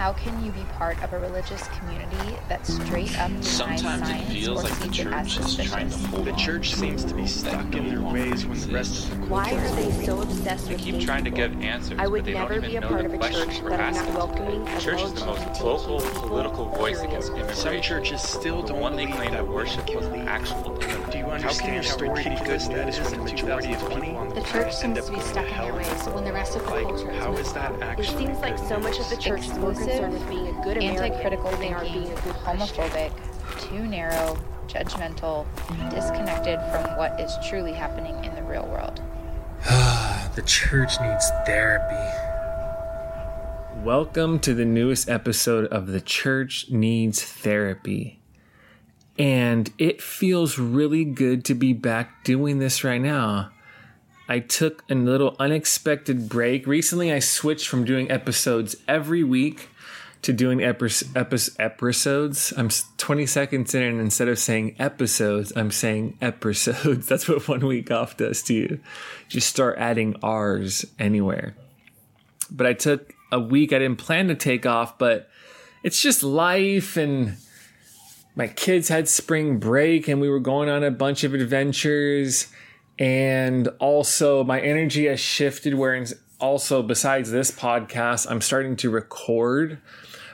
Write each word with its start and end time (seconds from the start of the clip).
How 0.00 0.14
can 0.14 0.42
you 0.42 0.50
be 0.52 0.62
part 0.78 0.96
of 1.04 1.12
a 1.12 1.18
religious 1.18 1.68
community 1.76 2.34
that 2.48 2.66
straight 2.66 3.20
up 3.20 3.28
denies 3.28 3.46
Sometimes 3.46 4.08
it 4.08 4.32
feels 4.32 4.60
or 4.60 4.62
like 4.62 4.78
the 4.78 4.94
sees 4.94 4.98
it 5.00 5.06
as 5.08 5.36
church 5.36 5.46
is 5.46 5.56
trying 5.56 5.90
to 5.90 5.92
suspicious? 5.92 6.06
hold 6.06 6.26
The 6.26 6.32
church 6.32 6.70
to 6.70 6.76
seems 6.78 7.04
to 7.04 7.14
be 7.14 7.26
stuck 7.26 7.74
in 7.74 7.86
their 7.90 8.00
ways 8.00 8.46
when 8.46 8.58
the 8.62 8.72
rest 8.72 9.10
of 9.10 9.20
the 9.20 9.26
Why 9.26 9.52
are 9.52 9.76
they 9.76 9.90
so 10.06 10.22
obsessed 10.22 10.68
They 10.68 10.72
with 10.72 10.82
keep 10.82 11.00
trying 11.00 11.24
to 11.24 11.30
people? 11.30 11.50
give 11.50 11.62
answers, 11.62 11.98
I 11.98 12.06
would 12.06 12.20
but 12.20 12.24
they 12.24 12.32
never 12.32 12.60
don't 12.60 12.70
be 12.70 12.76
a 12.76 12.80
part 12.80 13.04
of 13.04 13.12
a 13.12 13.18
church 13.30 13.60
we're 13.60 13.68
that 13.76 13.90
is 13.92 13.96
not 13.98 14.14
welcoming 14.14 14.64
The 14.64 14.72
of 14.74 14.80
church 14.80 15.02
is 15.02 15.12
the 15.12 15.26
most 15.26 15.42
LGBTQ 15.42 15.58
vocal 15.58 16.00
people, 16.00 16.20
political 16.28 16.64
voice 16.70 17.00
against 17.02 17.28
immigration. 17.32 17.56
Some 17.56 17.82
churches 17.82 18.22
still 18.22 18.62
the 18.62 18.72
don't 18.72 18.80
one 18.80 18.96
they 18.96 19.04
believe 19.04 19.16
claim 19.18 19.32
that 19.32 19.44
to 19.44 19.52
worship 19.52 19.86
we 19.90 19.96
was 19.96 20.06
can 20.06 20.14
an 20.14 20.28
actual 20.28 20.76
Do 21.10 21.18
you 21.18 21.24
How 21.26 21.52
can 21.52 21.74
your 21.74 21.82
understand 21.82 21.84
how 21.84 21.92
story 21.92 22.24
be 22.24 22.30
ridiculous 22.30 22.68
good 22.68 22.76
that 22.78 22.86
news 22.86 22.98
is 22.98 23.10
when 23.10 23.18
the 23.26 23.32
majority 23.32 23.74
of 23.74 23.80
people 23.90 24.16
on 24.16 24.29
The 24.30 24.36
the 24.36 24.46
church 24.46 24.72
seems 24.76 25.06
to 25.06 25.12
be 25.12 25.18
stuck 25.18 25.50
in 25.50 25.58
their 25.58 25.74
ways 25.74 26.06
when 26.10 26.22
the 26.22 26.32
rest 26.32 26.54
of 26.54 26.62
the 26.62 26.70
Like, 26.70 26.84
culture 26.84 27.10
is 27.10 27.18
how 27.18 27.30
moving 27.32 27.52
that 27.52 27.80
forward. 27.80 27.98
It 27.98 28.06
seems 28.06 28.38
like 28.38 28.58
so 28.58 28.78
much 28.78 29.00
of 29.00 29.10
the 29.10 29.16
church 29.16 29.48
is 29.48 29.58
more 29.58 29.74
concerned 29.74 30.12
with 30.12 30.28
being 30.28 30.46
a 30.46 30.52
good 30.62 30.76
American 30.76 31.02
Anti-critical 31.02 31.50
than 31.50 31.58
they 31.58 31.72
are 31.72 31.80
thinking, 31.80 32.02
being 32.04 32.16
a 32.16 32.20
good 32.20 32.36
homophobic, 32.36 33.10
too 33.60 33.88
narrow, 33.88 34.38
judgmental, 34.68 35.46
disconnected 35.90 36.60
from 36.70 36.96
what 36.96 37.20
is 37.20 37.36
truly 37.48 37.72
happening 37.72 38.24
in 38.24 38.32
the 38.36 38.42
real 38.44 38.68
world. 38.68 39.02
the 40.36 40.42
church 40.46 41.00
needs 41.00 41.28
therapy. 41.44 41.96
Welcome 43.82 44.38
to 44.40 44.54
the 44.54 44.64
newest 44.64 45.08
episode 45.08 45.66
of 45.72 45.88
The 45.88 46.00
Church 46.00 46.70
Needs 46.70 47.20
Therapy. 47.20 48.20
And 49.18 49.72
it 49.76 50.00
feels 50.00 50.56
really 50.56 51.04
good 51.04 51.44
to 51.46 51.54
be 51.54 51.72
back 51.72 52.22
doing 52.22 52.60
this 52.60 52.84
right 52.84 53.00
now. 53.00 53.50
I 54.30 54.38
took 54.38 54.84
a 54.88 54.94
little 54.94 55.34
unexpected 55.40 56.28
break. 56.28 56.64
Recently, 56.64 57.12
I 57.12 57.18
switched 57.18 57.66
from 57.66 57.84
doing 57.84 58.08
episodes 58.12 58.76
every 58.86 59.24
week 59.24 59.70
to 60.22 60.32
doing 60.32 60.60
epis 60.60 61.02
epis 61.14 61.56
episodes. 61.58 62.52
I'm 62.56 62.70
20 62.96 63.26
seconds 63.26 63.74
in, 63.74 63.82
and 63.82 64.00
instead 64.00 64.28
of 64.28 64.38
saying 64.38 64.76
episodes, 64.78 65.52
I'm 65.56 65.72
saying 65.72 66.16
episodes. 66.20 67.06
That's 67.08 67.28
what 67.28 67.48
one 67.48 67.66
week 67.66 67.90
off 67.90 68.16
does 68.18 68.40
to 68.44 68.54
you. 68.54 68.78
Just 69.26 69.48
start 69.48 69.78
adding 69.78 70.14
R's 70.22 70.86
anywhere. 70.96 71.56
But 72.52 72.68
I 72.68 72.74
took 72.74 73.12
a 73.32 73.40
week 73.40 73.72
I 73.72 73.80
didn't 73.80 73.98
plan 73.98 74.28
to 74.28 74.36
take 74.36 74.64
off, 74.64 74.96
but 74.96 75.28
it's 75.82 76.00
just 76.00 76.22
life 76.22 76.96
and 76.96 77.36
my 78.36 78.46
kids 78.46 78.86
had 78.90 79.08
spring 79.08 79.58
break 79.58 80.06
and 80.06 80.20
we 80.20 80.28
were 80.28 80.38
going 80.38 80.68
on 80.68 80.84
a 80.84 80.92
bunch 80.92 81.24
of 81.24 81.34
adventures 81.34 82.46
and 83.00 83.66
also 83.78 84.44
my 84.44 84.60
energy 84.60 85.06
has 85.06 85.18
shifted 85.18 85.74
where 85.74 86.04
also 86.38 86.82
besides 86.82 87.30
this 87.30 87.50
podcast 87.50 88.30
i'm 88.30 88.42
starting 88.42 88.76
to 88.76 88.90
record 88.90 89.78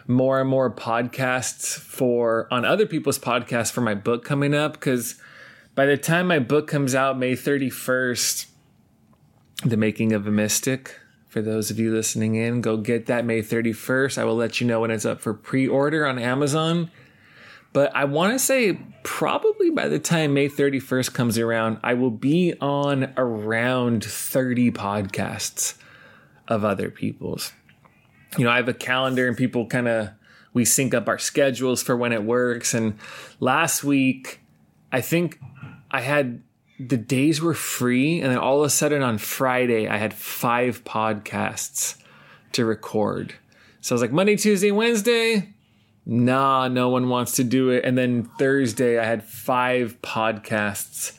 more 0.08 0.40
and 0.40 0.50
more 0.50 0.70
podcasts 0.70 1.78
for 1.78 2.48
on 2.50 2.64
other 2.64 2.84
people's 2.84 3.18
podcasts 3.18 3.70
for 3.70 3.80
my 3.80 3.94
book 3.94 4.24
coming 4.24 4.52
up 4.52 4.72
because 4.72 5.14
by 5.74 5.86
the 5.86 5.96
time 5.96 6.26
my 6.26 6.40
book 6.40 6.66
comes 6.66 6.94
out 6.94 7.16
may 7.16 7.32
31st 7.32 8.46
the 9.64 9.76
making 9.76 10.12
of 10.12 10.26
a 10.26 10.30
mystic 10.30 10.98
for 11.28 11.40
those 11.40 11.70
of 11.70 11.78
you 11.78 11.92
listening 11.92 12.34
in 12.34 12.60
go 12.60 12.76
get 12.76 13.06
that 13.06 13.24
may 13.24 13.40
31st 13.40 14.18
i 14.18 14.24
will 14.24 14.36
let 14.36 14.60
you 14.60 14.66
know 14.66 14.80
when 14.80 14.90
it's 14.90 15.04
up 15.04 15.20
for 15.20 15.32
pre-order 15.32 16.04
on 16.04 16.18
amazon 16.18 16.90
but 17.76 17.94
I 17.94 18.06
want 18.06 18.32
to 18.32 18.38
say 18.38 18.78
probably 19.02 19.68
by 19.68 19.88
the 19.88 19.98
time 19.98 20.32
May 20.32 20.48
31st 20.48 21.12
comes 21.12 21.36
around, 21.36 21.78
I 21.84 21.92
will 21.92 22.10
be 22.10 22.54
on 22.58 23.12
around 23.18 24.02
30 24.02 24.70
podcasts 24.70 25.74
of 26.48 26.64
other 26.64 26.88
people's. 26.88 27.52
You 28.38 28.46
know, 28.46 28.50
I 28.50 28.56
have 28.56 28.68
a 28.68 28.72
calendar 28.72 29.28
and 29.28 29.36
people 29.36 29.66
kind 29.66 29.88
of, 29.88 30.08
we 30.54 30.64
sync 30.64 30.94
up 30.94 31.06
our 31.06 31.18
schedules 31.18 31.82
for 31.82 31.94
when 31.94 32.14
it 32.14 32.22
works. 32.22 32.72
And 32.72 32.98
last 33.40 33.84
week, 33.84 34.40
I 34.90 35.02
think 35.02 35.38
I 35.90 36.00
had 36.00 36.42
the 36.80 36.96
days 36.96 37.42
were 37.42 37.52
free. 37.52 38.22
And 38.22 38.30
then 38.30 38.38
all 38.38 38.60
of 38.60 38.64
a 38.64 38.70
sudden 38.70 39.02
on 39.02 39.18
Friday, 39.18 39.86
I 39.86 39.98
had 39.98 40.14
five 40.14 40.82
podcasts 40.84 41.98
to 42.52 42.64
record. 42.64 43.34
So 43.82 43.94
I 43.94 43.96
was 43.96 44.00
like, 44.00 44.12
Monday, 44.12 44.36
Tuesday, 44.36 44.70
Wednesday, 44.70 45.52
nah, 46.06 46.68
no 46.68 46.88
one 46.88 47.08
wants 47.08 47.32
to 47.32 47.44
do 47.44 47.70
it. 47.70 47.84
And 47.84 47.98
then 47.98 48.30
Thursday, 48.38 48.98
I 48.98 49.04
had 49.04 49.24
five 49.24 50.00
podcasts 50.00 51.18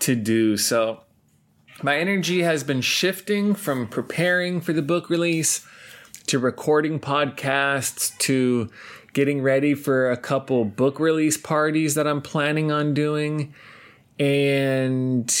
to 0.00 0.16
do. 0.16 0.56
So 0.56 1.00
my 1.82 1.96
energy 1.96 2.42
has 2.42 2.64
been 2.64 2.80
shifting 2.80 3.54
from 3.54 3.86
preparing 3.86 4.60
for 4.60 4.72
the 4.72 4.82
book 4.82 5.08
release 5.08 5.66
to 6.26 6.38
recording 6.38 6.98
podcasts 6.98 8.16
to 8.18 8.70
getting 9.12 9.40
ready 9.40 9.74
for 9.74 10.10
a 10.10 10.16
couple 10.16 10.64
book 10.64 10.98
release 10.98 11.36
parties 11.36 11.94
that 11.94 12.06
I'm 12.06 12.20
planning 12.20 12.72
on 12.72 12.94
doing. 12.94 13.54
And 14.18 15.32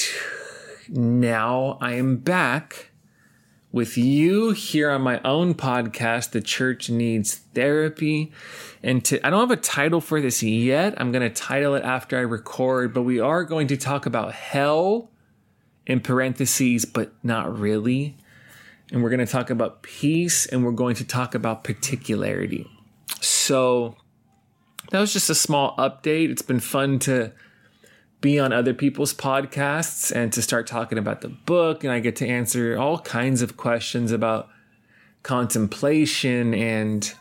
now 0.88 1.78
I 1.80 1.94
am 1.94 2.18
back 2.18 2.90
with 3.74 3.98
you 3.98 4.52
here 4.52 4.88
on 4.88 5.02
my 5.02 5.20
own 5.24 5.52
podcast, 5.52 6.30
The 6.30 6.40
Church 6.40 6.88
Needs 6.88 7.34
Therapy. 7.54 8.30
And 8.84 9.04
to, 9.06 9.26
I 9.26 9.30
don't 9.30 9.40
have 9.40 9.50
a 9.50 9.60
title 9.60 10.00
for 10.00 10.20
this 10.20 10.44
yet. 10.44 10.94
I'm 10.96 11.10
going 11.10 11.28
to 11.28 11.34
title 11.34 11.74
it 11.74 11.82
after 11.82 12.16
I 12.16 12.20
record, 12.20 12.94
but 12.94 13.02
we 13.02 13.18
are 13.18 13.42
going 13.42 13.66
to 13.66 13.76
talk 13.76 14.06
about 14.06 14.32
hell 14.32 15.10
in 15.88 15.98
parentheses, 15.98 16.84
but 16.84 17.14
not 17.24 17.58
really. 17.58 18.16
And 18.92 19.02
we're 19.02 19.10
going 19.10 19.26
to 19.26 19.26
talk 19.26 19.50
about 19.50 19.82
peace 19.82 20.46
and 20.46 20.64
we're 20.64 20.70
going 20.70 20.94
to 20.94 21.04
talk 21.04 21.34
about 21.34 21.64
particularity. 21.64 22.70
So 23.20 23.96
that 24.92 25.00
was 25.00 25.12
just 25.12 25.28
a 25.30 25.34
small 25.34 25.74
update. 25.78 26.30
It's 26.30 26.42
been 26.42 26.60
fun 26.60 27.00
to 27.00 27.32
be 28.24 28.40
on 28.40 28.54
other 28.54 28.72
people's 28.72 29.12
podcasts 29.12 30.10
and 30.10 30.32
to 30.32 30.40
start 30.40 30.66
talking 30.66 30.96
about 30.96 31.20
the 31.20 31.28
book. 31.28 31.84
And 31.84 31.92
I 31.92 32.00
get 32.00 32.16
to 32.16 32.26
answer 32.26 32.74
all 32.78 32.98
kinds 32.98 33.42
of 33.42 33.58
questions 33.58 34.12
about 34.12 34.48
contemplation 35.22 36.54
and 36.54 37.12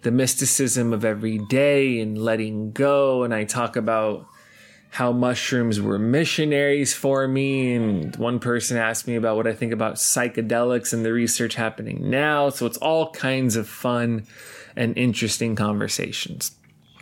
the 0.00 0.10
mysticism 0.10 0.94
of 0.94 1.04
every 1.04 1.36
day 1.36 2.00
and 2.00 2.16
letting 2.16 2.72
go. 2.72 3.22
And 3.22 3.34
I 3.34 3.44
talk 3.44 3.76
about 3.76 4.26
how 4.88 5.12
mushrooms 5.12 5.78
were 5.78 5.98
missionaries 5.98 6.94
for 6.94 7.28
me. 7.28 7.74
And 7.74 8.16
one 8.16 8.38
person 8.38 8.78
asked 8.78 9.06
me 9.06 9.14
about 9.14 9.36
what 9.36 9.46
I 9.46 9.52
think 9.52 9.74
about 9.74 9.96
psychedelics 9.96 10.94
and 10.94 11.04
the 11.04 11.12
research 11.12 11.54
happening 11.54 12.08
now. 12.08 12.48
So 12.48 12.64
it's 12.64 12.78
all 12.78 13.10
kinds 13.10 13.56
of 13.56 13.68
fun 13.68 14.26
and 14.74 14.96
interesting 14.96 15.54
conversations. 15.54 16.52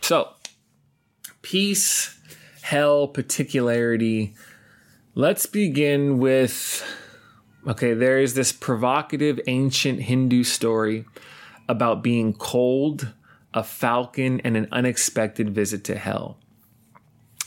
So, 0.03 0.31
peace 1.43 2.19
hell 2.65 3.07
particularity. 3.07 4.35
Let's 5.15 5.45
begin 5.45 6.19
with 6.19 6.83
okay, 7.67 7.93
there 7.93 8.19
is 8.19 8.33
this 8.33 8.53
provocative 8.53 9.39
ancient 9.47 10.01
Hindu 10.01 10.45
story 10.45 11.05
about 11.69 12.03
being 12.03 12.33
cold, 12.33 13.13
a 13.53 13.63
falcon, 13.63 14.41
and 14.41 14.57
an 14.57 14.69
unexpected 14.73 15.51
visit 15.51 15.85
to 15.85 15.99
hell. 15.99 16.39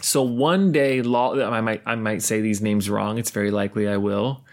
So 0.01 0.21
one 0.21 0.71
day, 0.71 1.01
Lal, 1.01 1.41
I 1.41 1.61
might 1.61 1.81
I 1.87 1.95
might 1.95 2.21
say 2.21 2.39
these 2.39 2.61
names 2.61 2.87
wrong. 2.87 3.17
It's 3.17 3.31
very 3.31 3.49
likely 3.49 3.87
I 3.87 3.97
will. 3.97 4.45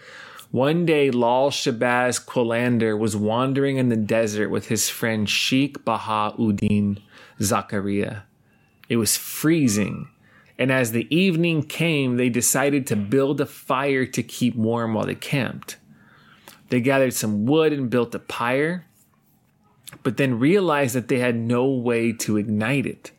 One 0.51 0.87
day, 0.87 1.11
Lal 1.11 1.51
Shahbaz 1.51 2.25
Qalandar 2.25 2.99
was 2.99 3.15
wandering 3.15 3.77
in 3.77 3.91
the 3.91 3.97
desert 3.97 4.49
with 4.49 4.69
his 4.69 4.89
friend 4.89 5.29
Sheikh 5.29 5.85
Baha 5.85 6.35
Bahauddin 6.39 7.03
Zakaria. 7.39 8.23
It 8.89 8.97
was 8.97 9.19
freezing, 9.19 10.09
and 10.59 10.71
as 10.71 10.93
the 10.93 11.13
evening 11.15 11.65
came, 11.65 12.17
they 12.17 12.29
decided 12.29 12.87
to 12.87 12.97
build 12.97 13.41
a 13.41 13.47
fire 13.47 14.07
to 14.07 14.23
keep 14.23 14.55
warm 14.55 14.95
while 14.95 15.07
they 15.07 15.15
camped. 15.15 15.79
They 16.69 16.81
gathered 16.81 17.15
some 17.15 17.45
wood 17.47 17.73
and 17.73 17.91
built 17.91 18.15
a 18.15 18.21
pyre, 18.21 18.87
but 20.03 20.17
then 20.17 20.39
realized 20.39 20.95
that 20.95 21.09
they 21.09 21.19
had 21.19 21.37
no 21.37 21.67
way 21.67 22.13
to 22.13 22.37
ignite 22.37 22.87
it. 22.87 23.11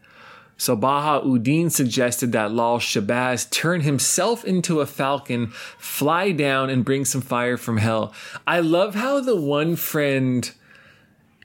So 0.58 0.78
Bahauddin 0.78 1.70
suggested 1.70 2.32
that 2.32 2.54
Lal 2.54 2.80
Shahbaz 2.80 3.50
turn 3.50 3.82
himself 3.82 4.46
into 4.46 4.80
a 4.80 4.86
falcon, 4.86 5.48
fly 5.78 6.32
down, 6.32 6.70
and 6.70 6.86
bring 6.86 7.04
some 7.04 7.22
fire 7.22 7.58
from 7.58 7.78
hell. 7.78 8.14
I 8.48 8.62
love 8.62 8.96
how 8.96 9.20
the 9.20 9.36
one 9.36 9.76
friend 9.76 10.50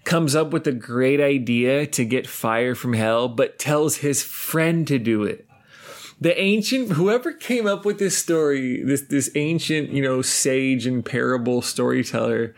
comes 0.05 0.37
up 0.37 0.53
with 0.53 0.67
a 0.69 0.73
great 0.73 1.21
idea 1.21 1.87
to 1.89 2.05
get 2.05 2.29
fire 2.29 2.77
from 2.77 2.93
hell, 2.93 3.29
but 3.29 3.59
tells 3.59 3.97
his 3.97 4.23
friend 4.23 4.87
to 4.87 4.99
do 4.99 5.25
it. 5.25 5.47
The 6.21 6.39
ancient, 6.39 6.93
whoever 6.93 7.33
came 7.33 7.67
up 7.67 7.85
with 7.85 7.99
this 7.99 8.19
story, 8.19 8.83
this 8.83 9.01
this 9.03 9.31
ancient, 9.35 9.91
you 9.91 10.03
know, 10.03 10.21
sage 10.21 10.87
and 10.87 11.05
parable 11.05 11.63
storyteller, 11.63 12.55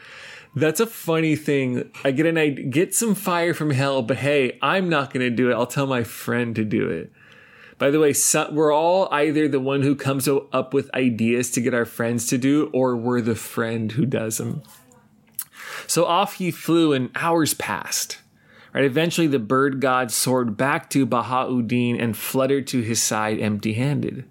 that's 0.54 0.80
a 0.80 0.86
funny 0.86 1.36
thing. 1.36 1.90
I 2.04 2.10
get 2.10 2.26
an 2.26 2.36
idea, 2.36 2.66
get 2.66 2.94
some 2.94 3.14
fire 3.14 3.54
from 3.54 3.70
hell, 3.70 4.02
but 4.02 4.18
hey, 4.18 4.58
I'm 4.60 4.88
not 4.88 5.12
going 5.12 5.24
to 5.24 5.34
do 5.34 5.50
it. 5.50 5.54
I'll 5.54 5.66
tell 5.66 5.86
my 5.86 6.02
friend 6.02 6.54
to 6.56 6.64
do 6.64 6.88
it. 6.88 7.12
By 7.78 7.90
the 7.90 7.98
way, 7.98 8.12
so, 8.12 8.48
we're 8.52 8.72
all 8.72 9.08
either 9.10 9.48
the 9.48 9.58
one 9.58 9.82
who 9.82 9.96
comes 9.96 10.28
up 10.28 10.74
with 10.74 10.94
ideas 10.94 11.50
to 11.52 11.60
get 11.60 11.74
our 11.74 11.84
friends 11.84 12.26
to 12.28 12.38
do, 12.38 12.70
or 12.72 12.96
we're 12.96 13.20
the 13.20 13.34
friend 13.34 13.90
who 13.92 14.06
does 14.06 14.38
them. 14.38 14.62
So 15.86 16.04
off 16.04 16.34
he 16.34 16.50
flew, 16.50 16.92
and 16.92 17.10
hours 17.14 17.54
passed. 17.54 18.18
Right? 18.72 18.84
Eventually, 18.84 19.26
the 19.26 19.38
bird 19.38 19.80
god 19.80 20.10
soared 20.10 20.56
back 20.56 20.88
to 20.90 21.06
Bahauddin 21.06 22.02
and 22.02 22.16
fluttered 22.16 22.66
to 22.68 22.80
his 22.80 23.02
side 23.02 23.38
empty 23.38 23.74
handed. 23.74 24.24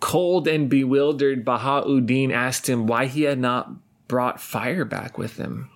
Cold 0.00 0.46
and 0.46 0.68
bewildered, 0.68 1.44
Bahauddin 1.44 2.32
asked 2.32 2.68
him 2.68 2.86
why 2.86 3.06
he 3.06 3.22
had 3.22 3.38
not 3.38 3.72
brought 4.08 4.40
fire 4.40 4.84
back 4.84 5.18
with 5.18 5.36
him. 5.36 5.68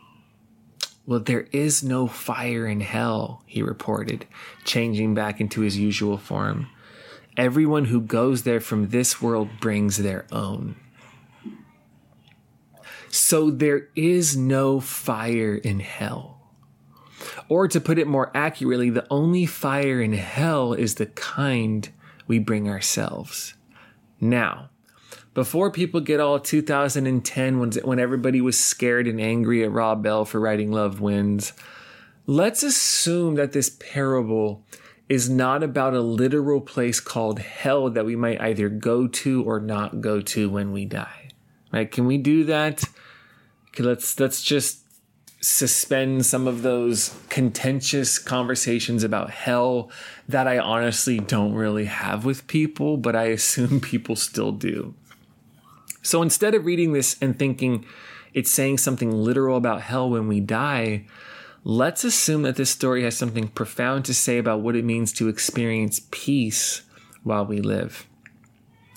Well, 1.07 1.21
there 1.21 1.49
is 1.53 1.83
no 1.83 2.07
fire 2.07 2.67
in 2.67 2.81
hell, 2.81 3.43
he 3.47 3.63
reported, 3.63 4.27
changing 4.65 5.15
back 5.15 5.41
into 5.41 5.63
his 5.63 5.77
usual 5.77 6.17
form. 6.17 6.69
Everyone 7.37 7.87
who 7.87 8.01
goes 8.01 8.43
there 8.43 8.61
from 8.61 8.89
this 8.89 9.21
world 9.21 9.49
brings 9.61 9.97
their 9.99 10.27
own. 10.31 10.77
So 13.09 13.51
there 13.51 13.89
is 13.97 14.37
no 14.37 14.79
fire 14.79 15.57
in 15.57 15.81
hell. 15.81 16.40
Or 17.49 17.69
to 17.69 17.81
put 17.81 17.99
it 17.99 18.07
more 18.07 18.31
accurately, 18.35 18.91
the 18.91 19.07
only 19.11 19.47
fire 19.47 20.01
in 20.01 20.13
hell 20.13 20.73
is 20.73 20.97
the 20.97 21.07
kind 21.07 21.89
we 22.27 22.39
bring 22.39 22.69
ourselves. 22.69 23.55
Now, 24.21 24.71
before 25.35 25.71
people 25.71 26.01
get 26.01 26.21
all 26.21 26.41
2010 26.41 27.59
when, 27.83 27.99
everybody 27.99 28.41
was 28.41 28.59
scared 28.59 29.07
and 29.07 29.21
angry 29.21 29.63
at 29.65 29.71
Rob 29.71 30.03
Bell 30.03 30.25
for 30.25 30.41
writing 30.41 30.73
Love 30.73 31.01
Wins, 31.01 31.53
let's 32.27 32.63
assume 32.63 33.37
that 33.37 33.53
this 33.53 33.71
parable 33.71 34.65
is 35.09 35.29
not 35.29 35.63
about 35.63 35.95
a 35.95 36.01
literal 36.01 36.61
place 36.61 37.01
called 37.01 37.41
hell 37.41 37.91
that 37.91 38.05
we 38.05 38.15
might 38.15 38.41
either 38.41 38.69
go 38.69 39.09
to 39.09 39.43
or 39.45 39.59
not 39.59 40.01
go 40.01 40.21
to 40.21 40.49
when 40.49 40.73
we 40.73 40.85
die. 40.85 41.29
Right? 41.73 41.91
Can 41.91 42.07
we 42.07 42.19
do 42.19 42.45
that? 42.45 42.85
Okay, 43.69 43.83
let's 43.83 44.19
let's 44.19 44.43
just 44.43 44.85
suspend 45.41 46.27
some 46.27 46.47
of 46.47 46.63
those 46.63 47.15
contentious 47.29 48.19
conversations 48.19 49.03
about 49.03 49.31
hell 49.31 49.91
that 50.29 50.47
I 50.47 50.59
honestly 50.59 51.19
don't 51.19 51.55
really 51.55 51.87
have 51.87 52.25
with 52.25 52.47
people, 52.47 52.97
but 52.97 53.17
I 53.17 53.25
assume 53.25 53.81
people 53.83 54.17
still 54.17 54.53
do. 54.53 54.95
So 56.03 56.23
instead 56.23 56.55
of 56.55 56.67
reading 56.67 56.93
this 56.93 57.17
and 57.21 57.39
thinking 57.39 57.85
it's 58.33 58.51
saying 58.51 58.79
something 58.79 59.11
literal 59.11 59.57
about 59.57 59.83
hell 59.83 60.09
when 60.09 60.29
we 60.29 60.41
die, 60.41 61.05
let's 61.65 62.05
assume 62.05 62.43
that 62.43 62.57
this 62.57 62.71
story 62.71 63.03
has 63.03 63.17
something 63.17 63.49
profound 63.49 64.05
to 64.05 64.15
say 64.15 64.39
about 64.39 64.61
what 64.61 64.77
it 64.77 64.85
means 64.85 65.13
to 65.15 65.29
experience 65.29 66.03
peace 66.11 66.83
while 67.23 67.45
we 67.45 67.61
live. 67.61 68.07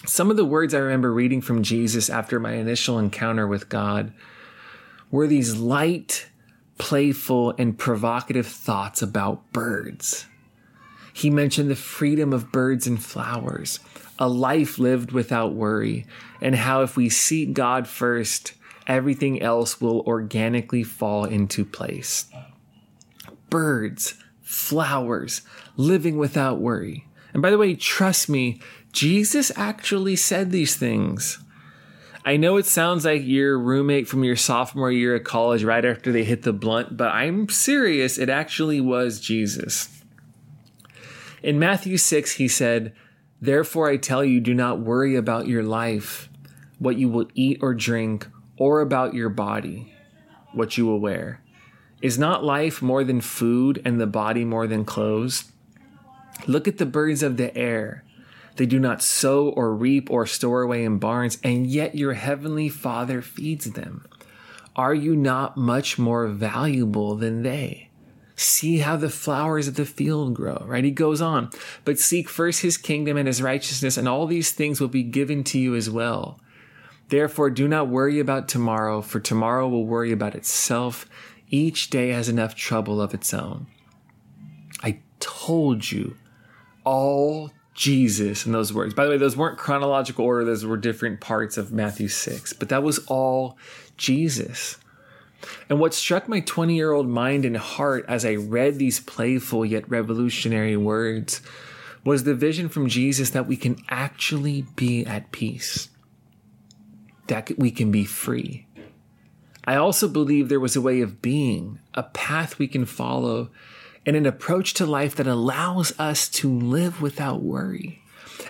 Some 0.06 0.30
of 0.30 0.38
the 0.38 0.46
words 0.46 0.74
I 0.74 0.80
remember 0.80 1.14
reading 1.14 1.42
from 1.42 1.64
Jesus 1.64 2.10
after 2.10 2.40
my 2.40 2.54
initial 2.54 3.00
encounter 3.00 3.48
with 3.48 3.70
God 3.70 4.14
were 5.10 5.28
these 5.28 5.56
light, 5.56 6.28
playful, 6.78 7.54
and 7.58 7.78
provocative 7.78 8.48
thoughts 8.48 9.02
about 9.02 9.52
birds. 9.52 10.26
He 11.14 11.30
mentioned 11.30 11.70
the 11.70 11.76
freedom 11.76 12.34
of 12.34 12.52
birds 12.52 12.88
and 12.88 13.02
flowers, 13.02 13.80
a 14.18 14.28
life 14.28 14.80
lived 14.80 15.12
without 15.12 15.54
worry, 15.54 16.06
and 16.42 16.56
how 16.56 16.82
if 16.82 16.98
we 16.98 17.10
seek 17.10 17.54
God 17.54 17.88
first, 17.88 18.54
everything 18.88 19.42
else 19.42 19.80
will 19.80 20.02
organically 20.02 20.84
fall 20.84 21.26
into 21.26 21.64
place. 21.64 22.26
Birds, 23.50 24.16
flowers, 24.42 25.42
living 25.78 26.18
without 26.18 26.60
worry. 26.60 27.08
And 27.34 27.42
by 27.42 27.50
the 27.50 27.58
way, 27.58 27.76
trust 27.76 28.30
me, 28.30 28.62
Jesus 28.92 29.52
actually 29.56 30.16
said 30.16 30.52
these 30.52 30.76
things. 30.76 31.43
I 32.26 32.38
know 32.38 32.56
it 32.56 32.66
sounds 32.66 33.04
like 33.04 33.24
your 33.26 33.60
roommate 33.60 34.08
from 34.08 34.24
your 34.24 34.38
sophomore 34.38 34.92
year 34.92 35.16
of 35.16 35.26
college 35.26 35.64
right 35.64 35.84
after 35.84 36.12
they 36.12 36.24
hit 36.24 36.44
the 36.44 36.54
blunt, 36.54 36.96
but 36.96 37.10
I'm 37.10 37.50
serious. 37.50 38.18
It 38.18 38.30
actually 38.30 38.80
was 38.80 39.20
Jesus. 39.20 40.02
In 41.42 41.60
Matthew 41.60 41.98
6, 41.98 42.34
he 42.34 42.48
said, 42.48 42.94
Therefore 43.42 43.90
I 43.90 43.98
tell 43.98 44.24
you, 44.24 44.40
do 44.40 44.54
not 44.54 44.80
worry 44.80 45.18
about 45.18 45.48
your 45.48 45.64
life, 45.64 46.30
what 46.80 46.96
you 46.96 47.10
will 47.10 47.28
eat 47.36 47.60
or 47.62 47.74
drink, 47.74 48.28
or 48.58 48.80
about 48.80 49.14
your 49.14 49.28
body, 49.28 49.94
what 50.54 50.78
you 50.78 50.86
will 50.86 51.02
wear. 51.02 51.42
Is 52.02 52.18
not 52.18 52.46
life 52.46 52.82
more 52.82 53.04
than 53.04 53.20
food 53.20 53.82
and 53.84 54.00
the 54.00 54.08
body 54.08 54.46
more 54.46 54.66
than 54.66 54.86
clothes? 54.86 55.52
Look 56.48 56.70
at 56.70 56.78
the 56.78 56.86
birds 56.86 57.22
of 57.22 57.36
the 57.36 57.56
air. 57.58 58.06
They 58.56 58.66
do 58.66 58.80
not 58.80 59.02
sow 59.02 59.50
or 59.50 59.74
reap 59.74 60.12
or 60.12 60.26
store 60.26 60.62
away 60.62 60.84
in 60.84 61.00
barns, 61.00 61.38
and 61.44 61.66
yet 61.66 61.96
your 61.96 62.14
heavenly 62.14 62.70
Father 62.70 63.22
feeds 63.22 63.66
them. 63.72 64.06
Are 64.76 64.94
you 64.94 65.16
not 65.16 65.58
much 65.58 65.98
more 65.98 66.28
valuable 66.28 67.16
than 67.16 67.44
they? 67.44 67.90
See 68.36 68.80
how 68.80 68.96
the 68.96 69.10
flowers 69.10 69.68
of 69.68 69.76
the 69.76 69.86
field 69.86 70.34
grow, 70.34 70.64
right? 70.66 70.84
He 70.84 70.92
goes 70.92 71.22
on, 71.22 71.50
but 71.86 72.00
seek 72.00 72.28
first 72.28 72.62
his 72.62 72.78
kingdom 72.78 73.16
and 73.18 73.28
his 73.28 73.42
righteousness, 73.42 73.98
and 73.98 74.08
all 74.08 74.26
these 74.26 74.52
things 74.52 74.82
will 74.82 74.88
be 74.88 75.04
given 75.04 75.44
to 75.46 75.60
you 75.60 75.76
as 75.76 75.90
well. 75.90 76.40
Therefore, 77.10 77.52
do 77.52 77.68
not 77.68 77.90
worry 77.90 78.20
about 78.20 78.48
tomorrow, 78.48 79.02
for 79.02 79.20
tomorrow 79.20 79.68
will 79.68 79.86
worry 79.86 80.12
about 80.12 80.36
itself. 80.36 81.08
Each 81.50 81.92
day 81.92 82.10
has 82.10 82.28
enough 82.28 82.56
trouble 82.56 83.00
of 83.00 83.14
its 83.14 83.34
own. 83.34 83.68
I 84.82 85.00
told 85.20 85.92
you 85.92 86.18
all 86.84 87.52
Jesus 87.74 88.46
in 88.46 88.52
those 88.52 88.74
words. 88.74 88.94
By 88.94 89.06
the 89.06 89.12
way, 89.12 89.18
those 89.18 89.38
weren't 89.38 89.58
chronological 89.58 90.26
order, 90.26 90.46
those 90.46 90.66
were 90.66 90.78
different 90.78 91.20
parts 91.20 91.58
of 91.58 91.72
Matthew 91.72 92.08
6, 92.08 92.54
but 92.54 92.70
that 92.70 92.84
was 92.84 93.00
all 93.08 93.58
Jesus. 93.98 94.78
And 95.70 95.80
what 95.80 95.94
struck 95.94 96.28
my 96.30 96.40
20 96.40 96.76
year 96.76 96.92
old 96.92 97.08
mind 97.08 97.46
and 97.46 97.58
heart 97.58 98.06
as 98.08 98.26
I 98.26 98.36
read 98.36 98.80
these 98.80 99.00
playful 99.00 99.66
yet 99.66 99.90
revolutionary 99.90 100.78
words 100.78 101.42
was 102.04 102.24
the 102.24 102.36
vision 102.36 102.70
from 102.70 102.90
Jesus 102.90 103.30
that 103.32 103.48
we 103.48 103.58
can 103.58 103.78
actually 103.90 104.66
be 104.76 105.06
at 105.06 105.32
peace, 105.32 105.90
that 107.28 107.58
we 107.58 107.72
can 107.72 107.92
be 107.92 108.06
free. 108.06 108.68
I 109.66 109.76
also 109.76 110.10
believe 110.10 110.50
there 110.50 110.60
was 110.60 110.76
a 110.76 110.82
way 110.82 111.00
of 111.02 111.22
being, 111.22 111.80
a 111.94 112.04
path 112.04 112.60
we 112.60 112.68
can 112.68 112.86
follow 112.86 113.50
and 114.06 114.16
an 114.16 114.26
approach 114.26 114.74
to 114.76 114.86
life 114.86 115.16
that 115.16 115.28
allows 115.28 115.98
us 116.00 116.28
to 116.28 116.52
live 116.52 117.02
without 117.02 117.42
worry. 117.42 118.02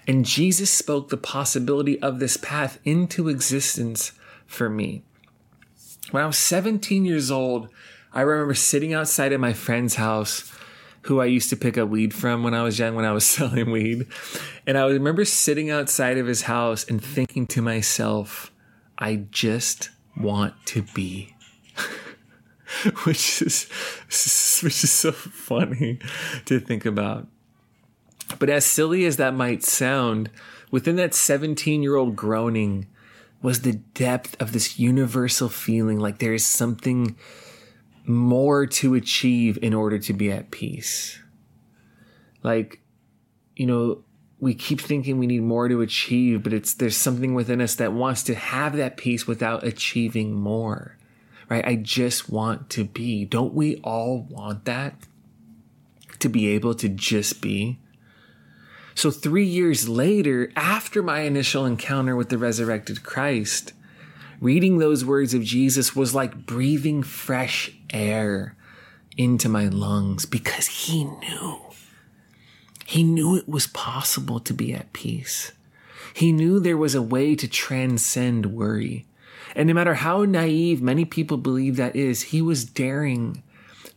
And 0.08 0.26
Jesus 0.26 0.70
spoke 0.72 1.10
the 1.10 1.18
possibility 1.18 2.02
of 2.02 2.20
this 2.20 2.38
path 2.38 2.80
into 2.84 3.30
existence 3.30 4.12
for 4.46 4.70
me. 4.70 5.04
When 6.12 6.24
I 6.24 6.28
was 6.28 6.38
17 6.38 7.06
years 7.06 7.32
old, 7.32 7.70
I 8.14 8.22
remember 8.22 8.54
sitting 8.54 8.94
outside 8.94 9.34
of 9.34 9.42
my 9.42 9.54
friend's 9.54 9.96
house 9.96 10.52
who 11.04 11.20
I 11.20 11.26
used 11.26 11.50
to 11.50 11.58
pick 11.58 11.78
up 11.78 11.90
weed 11.90 12.14
from 12.14 12.44
when 12.44 12.54
I 12.54 12.64
was 12.64 12.80
young, 12.80 12.96
when 12.96 13.06
I 13.06 13.12
was 13.12 13.26
selling 13.28 13.72
weed. 13.72 14.08
And 14.66 14.78
I 14.78 14.86
remember 14.88 15.26
sitting 15.26 15.70
outside 15.70 16.18
of 16.18 16.28
his 16.28 16.44
house 16.44 16.86
and 16.88 17.04
thinking 17.04 17.48
to 17.48 17.62
myself, 17.62 18.52
I 18.98 19.26
just 19.32 19.90
want 20.16 20.54
to 20.68 20.84
be. 20.94 21.36
which 23.04 23.42
is 23.42 23.68
which 24.66 24.84
is 24.84 24.92
so 24.92 25.12
funny 25.12 26.00
to 26.46 26.60
think 26.60 26.86
about. 26.86 27.28
But 28.40 28.50
as 28.50 28.66
silly 28.66 29.06
as 29.06 29.18
that 29.18 29.34
might 29.34 29.64
sound, 29.64 30.30
within 30.72 30.96
that 30.96 31.14
17 31.14 31.84
year 31.84 31.96
old 31.96 32.16
groaning 32.16 32.88
was 33.42 33.62
the 33.62 33.74
depth 33.74 34.42
of 34.42 34.54
this 34.54 34.80
universal 34.80 35.50
feeling 35.50 36.00
like 36.00 36.20
there 36.20 36.34
is 36.34 36.46
something 36.46 37.18
more 38.06 38.66
to 38.66 38.96
achieve 38.96 39.60
in 39.62 39.74
order 39.74 40.00
to 40.00 40.14
be 40.14 40.32
at 40.32 40.52
peace. 40.52 41.20
Like, 42.42 42.82
you 43.56 43.66
know, 43.66 44.04
we 44.40 44.54
keep 44.54 44.80
thinking 44.82 45.20
we 45.20 45.28
need 45.28 45.44
more 45.44 45.68
to 45.68 45.82
achieve, 45.82 46.44
but 46.44 46.54
it's 46.54 46.74
there's 46.74 46.98
something 46.98 47.34
within 47.34 47.62
us 47.62 47.76
that 47.76 47.94
wants 47.94 48.24
to 48.24 48.36
have 48.36 48.76
that 48.78 48.98
peace 48.98 49.28
without 49.28 49.66
achieving 49.66 50.34
more 50.34 50.98
right? 51.50 51.66
I 51.66 51.76
just 51.76 52.30
want 52.30 52.70
to 52.72 52.84
be. 52.84 53.26
Don't 53.26 53.54
we 53.54 53.78
all 53.78 54.22
want 54.30 54.66
that? 54.66 54.96
To 56.20 56.30
be 56.30 56.48
able 56.50 56.74
to 56.76 56.88
just 56.88 57.42
be? 57.42 57.80
So, 58.96 59.12
three 59.12 59.46
years 59.46 59.90
later, 59.90 60.52
after 60.56 61.02
my 61.02 61.22
initial 61.22 61.66
encounter 61.66 62.16
with 62.16 62.30
the 62.30 62.38
resurrected 62.38 63.04
Christ, 63.04 63.74
reading 64.40 64.78
those 64.78 65.04
words 65.04 65.34
of 65.34 65.44
Jesus 65.44 65.96
was 65.96 66.14
like 66.14 66.46
breathing 66.46 67.02
fresh 67.02 67.72
air 67.92 68.56
into 69.18 69.50
my 69.50 69.68
lungs 69.68 70.26
because 70.26 70.68
he 70.68 71.06
knew. 71.06 71.60
He 72.86 73.04
knew 73.04 73.36
it 73.36 73.50
was 73.50 73.68
possible 73.68 74.40
to 74.42 74.54
be 74.54 74.74
at 74.74 74.94
peace. 74.94 75.52
He 76.14 76.32
knew 76.32 76.60
there 76.60 76.78
was 76.78 76.94
a 76.94 77.02
way 77.02 77.36
to 77.36 77.48
transcend 77.48 78.48
worry. 78.48 79.06
And 79.56 79.68
no 79.68 79.74
matter 79.74 79.94
how 79.96 80.24
naive 80.24 80.82
many 80.82 81.06
people 81.06 81.38
believe 81.38 81.76
that 81.76 81.96
is, 81.96 82.24
he 82.24 82.42
was 82.42 82.66
daring 82.66 83.44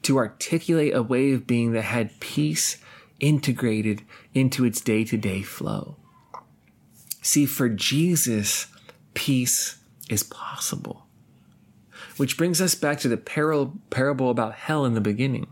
to 0.03 0.19
articulate 0.19 0.95
a 0.95 1.03
way 1.03 1.33
of 1.33 1.47
being 1.47 1.73
that 1.73 1.83
had 1.83 2.21
peace 2.21 2.77
integrated 3.19 4.03
into 4.35 4.65
its 4.65 4.81
day 4.81 5.05
to 5.05 5.17
day 5.17 5.43
flow. 5.43 5.97
See, 7.23 7.47
for 7.47 7.69
Jesus, 7.69 8.69
peace 9.15 9.79
is 10.09 10.23
possible. 10.23 11.07
Which 12.19 12.37
brings 12.37 12.61
us 12.61 12.75
back 12.75 13.01
to 13.01 13.09
the 13.09 13.17
parable 13.17 14.31
about 14.31 14.55
hell 14.55 14.85
in 14.85 14.95
the 14.95 15.01
beginning. 15.01 15.49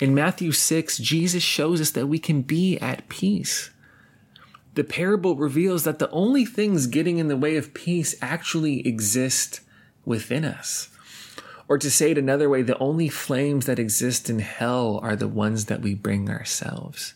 In 0.00 0.14
Matthew 0.14 0.50
6, 0.50 0.98
Jesus 0.98 1.42
shows 1.42 1.80
us 1.80 1.90
that 1.90 2.08
we 2.08 2.18
can 2.18 2.42
be 2.42 2.78
at 2.78 3.08
peace. 3.08 3.70
The 4.74 4.84
parable 4.84 5.36
reveals 5.36 5.84
that 5.84 5.98
the 5.98 6.10
only 6.10 6.44
things 6.44 6.86
getting 6.86 7.18
in 7.18 7.28
the 7.28 7.36
way 7.36 7.56
of 7.56 7.74
peace 7.74 8.14
actually 8.22 8.86
exist 8.86 9.60
within 10.04 10.44
us. 10.44 10.88
Or 11.68 11.78
to 11.78 11.90
say 11.90 12.10
it 12.10 12.18
another 12.18 12.48
way, 12.48 12.62
the 12.62 12.78
only 12.78 13.08
flames 13.08 13.66
that 13.66 13.78
exist 13.78 14.28
in 14.28 14.40
hell 14.40 14.98
are 15.02 15.16
the 15.16 15.28
ones 15.28 15.66
that 15.66 15.80
we 15.80 15.94
bring 15.94 16.28
ourselves. 16.28 17.14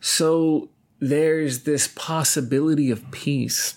So 0.00 0.70
there's 1.00 1.64
this 1.64 1.88
possibility 1.88 2.90
of 2.90 3.10
peace. 3.10 3.76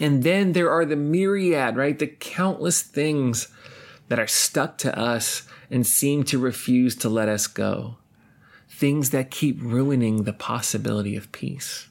And 0.00 0.22
then 0.22 0.52
there 0.52 0.70
are 0.70 0.84
the 0.84 0.96
myriad, 0.96 1.76
right? 1.76 1.98
The 1.98 2.08
countless 2.08 2.82
things 2.82 3.48
that 4.08 4.18
are 4.18 4.26
stuck 4.26 4.76
to 4.78 4.98
us 4.98 5.46
and 5.70 5.86
seem 5.86 6.24
to 6.24 6.38
refuse 6.38 6.96
to 6.96 7.08
let 7.08 7.28
us 7.28 7.46
go. 7.46 7.96
Things 8.76 9.10
that 9.10 9.30
keep 9.30 9.58
ruining 9.60 10.24
the 10.24 10.32
possibility 10.32 11.16
of 11.16 11.30
peace. 11.32 11.88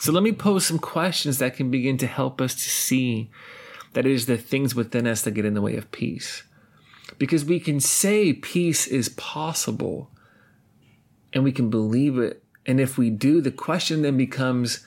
So 0.00 0.12
let 0.12 0.22
me 0.22 0.32
pose 0.32 0.64
some 0.64 0.78
questions 0.78 1.38
that 1.38 1.56
can 1.56 1.70
begin 1.70 1.98
to 1.98 2.06
help 2.06 2.40
us 2.40 2.54
to 2.54 2.70
see 2.70 3.30
that 3.92 4.06
it 4.06 4.12
is 4.12 4.26
the 4.26 4.38
things 4.38 4.74
within 4.74 5.06
us 5.06 5.22
that 5.22 5.32
get 5.32 5.44
in 5.44 5.54
the 5.54 5.60
way 5.60 5.76
of 5.76 5.90
peace. 5.90 6.44
Because 7.18 7.44
we 7.44 7.60
can 7.60 7.80
say 7.80 8.32
peace 8.32 8.86
is 8.86 9.08
possible 9.10 10.10
and 11.32 11.44
we 11.44 11.52
can 11.52 11.70
believe 11.70 12.18
it. 12.18 12.42
And 12.64 12.80
if 12.80 12.96
we 12.96 13.10
do, 13.10 13.40
the 13.40 13.50
question 13.50 14.02
then 14.02 14.16
becomes 14.16 14.84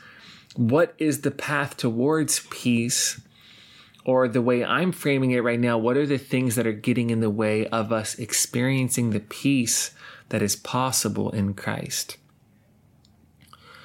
what 0.56 0.94
is 0.98 1.22
the 1.22 1.32
path 1.32 1.78
towards 1.78 2.48
peace? 2.50 3.22
Or 4.06 4.28
the 4.28 4.42
way 4.42 4.66
I'm 4.66 4.92
framing 4.92 5.32
it 5.32 5.44
right 5.44 5.60
now, 5.60 5.78
what 5.78 5.96
are 5.96 6.06
the 6.06 6.18
things 6.18 6.56
that 6.56 6.68
are 6.68 6.74
getting 6.74 7.10
in 7.10 7.20
the 7.20 7.30
way 7.30 7.68
of 7.68 7.92
us 7.92 8.16
experiencing 8.16 9.12
the 9.12 9.20
peace 9.20 9.92
that 10.34 10.42
is 10.42 10.56
possible 10.56 11.30
in 11.30 11.54
Christ? 11.54 12.18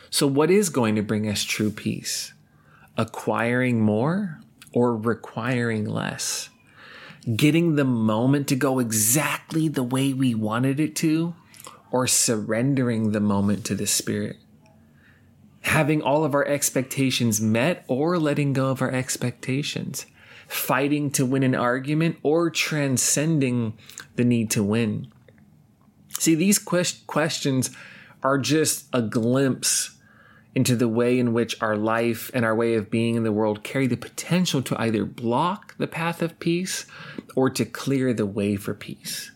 So, 0.08 0.26
what 0.26 0.50
is 0.50 0.70
going 0.70 0.94
to 0.94 1.02
bring 1.02 1.28
us 1.28 1.44
true 1.44 1.70
peace? 1.70 2.32
Acquiring 2.96 3.82
more 3.82 4.40
or 4.72 4.96
requiring 4.96 5.84
less? 5.84 6.48
Getting 7.36 7.76
the 7.76 7.84
moment 7.84 8.48
to 8.48 8.56
go 8.56 8.78
exactly 8.78 9.68
the 9.68 9.82
way 9.82 10.14
we 10.14 10.34
wanted 10.34 10.80
it 10.80 10.96
to, 10.96 11.34
or 11.90 12.06
surrendering 12.06 13.12
the 13.12 13.20
moment 13.20 13.66
to 13.66 13.74
the 13.74 13.86
Spirit? 13.86 14.38
having 15.68 16.00
all 16.00 16.24
of 16.24 16.34
our 16.34 16.46
expectations 16.46 17.40
met 17.42 17.84
or 17.88 18.18
letting 18.18 18.54
go 18.54 18.70
of 18.70 18.80
our 18.80 18.90
expectations, 18.90 20.06
fighting 20.46 21.10
to 21.10 21.26
win 21.26 21.42
an 21.42 21.54
argument 21.54 22.16
or 22.22 22.48
transcending 22.48 23.74
the 24.16 24.24
need 24.24 24.50
to 24.50 24.62
win. 24.62 25.12
See, 26.18 26.34
these 26.34 26.58
quest- 26.58 27.06
questions 27.06 27.70
are 28.22 28.38
just 28.38 28.86
a 28.92 29.00
glimpse 29.00 29.96
into 30.54 30.74
the 30.74 30.88
way 30.88 31.18
in 31.18 31.32
which 31.32 31.60
our 31.62 31.76
life 31.76 32.30
and 32.34 32.44
our 32.44 32.54
way 32.54 32.74
of 32.74 32.90
being 32.90 33.14
in 33.14 33.22
the 33.22 33.32
world 33.32 33.62
carry 33.62 33.86
the 33.86 33.96
potential 33.96 34.60
to 34.62 34.80
either 34.80 35.04
block 35.04 35.76
the 35.78 35.86
path 35.86 36.20
of 36.20 36.38
peace 36.40 36.86
or 37.36 37.48
to 37.50 37.64
clear 37.64 38.12
the 38.12 38.26
way 38.26 38.56
for 38.56 38.74
peace. 38.74 39.30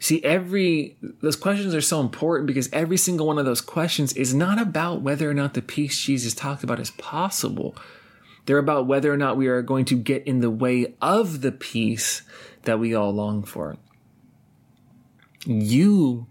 See, 0.00 0.22
every, 0.24 0.96
those 1.22 1.36
questions 1.36 1.74
are 1.74 1.80
so 1.80 2.00
important 2.00 2.46
because 2.46 2.68
every 2.72 2.96
single 2.96 3.26
one 3.26 3.38
of 3.38 3.44
those 3.44 3.60
questions 3.60 4.12
is 4.12 4.34
not 4.34 4.60
about 4.60 5.02
whether 5.02 5.28
or 5.28 5.34
not 5.34 5.54
the 5.54 5.62
peace 5.62 6.00
Jesus 6.00 6.34
talked 6.34 6.64
about 6.64 6.80
is 6.80 6.92
possible. 6.92 7.76
They're 8.46 8.58
about 8.58 8.86
whether 8.86 9.12
or 9.12 9.16
not 9.16 9.36
we 9.36 9.48
are 9.48 9.60
going 9.60 9.84
to 9.86 9.96
get 9.96 10.26
in 10.26 10.40
the 10.40 10.50
way 10.50 10.94
of 11.02 11.40
the 11.40 11.52
peace 11.52 12.22
that 12.62 12.78
we 12.78 12.94
all 12.94 13.12
long 13.12 13.42
for. 13.42 13.76
You 15.48 16.28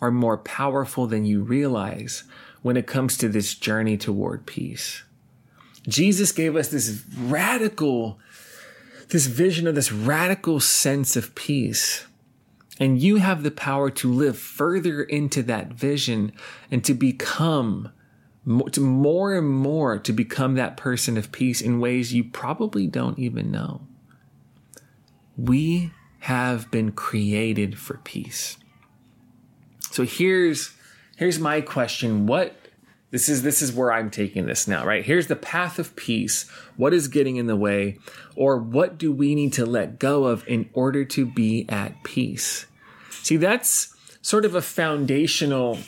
are 0.00 0.10
more 0.10 0.38
powerful 0.38 1.06
than 1.06 1.24
you 1.24 1.42
realize 1.42 2.24
when 2.62 2.76
it 2.76 2.86
comes 2.86 3.16
to 3.18 3.28
this 3.28 3.54
journey 3.54 3.96
toward 3.96 4.46
peace. 4.46 5.02
Jesus 5.86 6.32
gave 6.32 6.56
us 6.56 6.68
this 6.68 7.04
radical, 7.16 8.18
this 9.10 9.26
vision 9.26 9.66
of 9.66 9.74
this 9.74 9.92
radical 9.92 10.60
sense 10.60 11.14
of 11.14 11.34
peace 11.34 12.06
and 12.78 13.00
you 13.00 13.16
have 13.16 13.42
the 13.42 13.50
power 13.50 13.90
to 13.90 14.12
live 14.12 14.36
further 14.36 15.02
into 15.02 15.42
that 15.44 15.68
vision 15.68 16.32
and 16.70 16.84
to 16.84 16.94
become 16.94 17.92
to 18.72 18.80
more 18.80 19.34
and 19.34 19.48
more 19.48 19.98
to 19.98 20.12
become 20.12 20.54
that 20.54 20.76
person 20.76 21.16
of 21.16 21.32
peace 21.32 21.62
in 21.62 21.80
ways 21.80 22.12
you 22.12 22.22
probably 22.22 22.86
don't 22.86 23.18
even 23.18 23.50
know. 23.50 23.86
We 25.36 25.92
have 26.24 26.70
been 26.70 26.90
created 26.90 27.78
for 27.78 27.98
peace. 27.98 28.56
So 29.90 30.04
here's 30.04 30.72
here's 31.16 31.38
my 31.38 31.60
question. 31.60 32.26
What 32.26 32.56
this 33.10 33.28
is 33.28 33.42
this 33.42 33.60
is 33.60 33.74
where 33.74 33.92
I'm 33.92 34.10
taking 34.10 34.46
this 34.46 34.66
now, 34.66 34.86
right? 34.86 35.04
Here's 35.04 35.26
the 35.26 35.36
path 35.36 35.78
of 35.78 35.94
peace. 35.96 36.48
What 36.78 36.94
is 36.94 37.08
getting 37.08 37.36
in 37.36 37.46
the 37.46 37.56
way? 37.56 37.98
Or 38.36 38.56
what 38.56 38.96
do 38.96 39.12
we 39.12 39.34
need 39.34 39.52
to 39.52 39.66
let 39.66 39.98
go 39.98 40.24
of 40.24 40.48
in 40.48 40.70
order 40.72 41.04
to 41.04 41.26
be 41.26 41.66
at 41.68 42.02
peace? 42.04 42.64
See, 43.10 43.36
that's 43.36 43.94
sort 44.22 44.46
of 44.46 44.54
a 44.54 44.62
foundational 44.62 45.78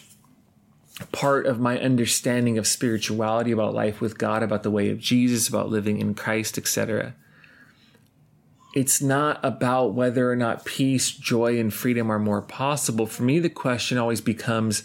part 1.12 1.47
of 1.47 1.59
my 1.59 1.78
understanding 1.81 2.59
of 2.59 2.66
spirituality, 2.66 3.52
about 3.52 3.73
life 3.73 4.02
with 4.02 4.19
God, 4.19 4.43
about 4.43 4.64
the 4.64 4.71
way 4.71 4.90
of 4.90 4.99
Jesus, 4.99 5.49
about 5.49 5.71
living 5.71 5.99
in 5.99 6.12
Christ, 6.12 6.59
etc. 6.59 7.14
It's 8.76 9.00
not 9.00 9.40
about 9.42 9.95
whether 9.95 10.30
or 10.30 10.37
not 10.37 10.66
peace, 10.66 11.11
joy, 11.11 11.59
and 11.59 11.73
freedom 11.73 12.12
are 12.12 12.18
more 12.18 12.42
possible. 12.42 13.06
For 13.06 13.23
me, 13.23 13.38
the 13.38 13.49
question 13.49 13.97
always 13.97 14.21
becomes 14.21 14.83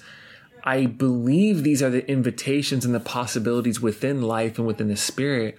I 0.64 0.86
believe 0.86 1.64
these 1.64 1.84
are 1.84 1.90
the 1.90 2.10
invitations 2.10 2.86
and 2.86 2.96
the 2.96 3.02
possibilities 3.02 3.82
within 3.82 4.22
life 4.22 4.58
and 4.58 4.66
within 4.66 4.88
the 4.88 4.96
spirit. 4.96 5.58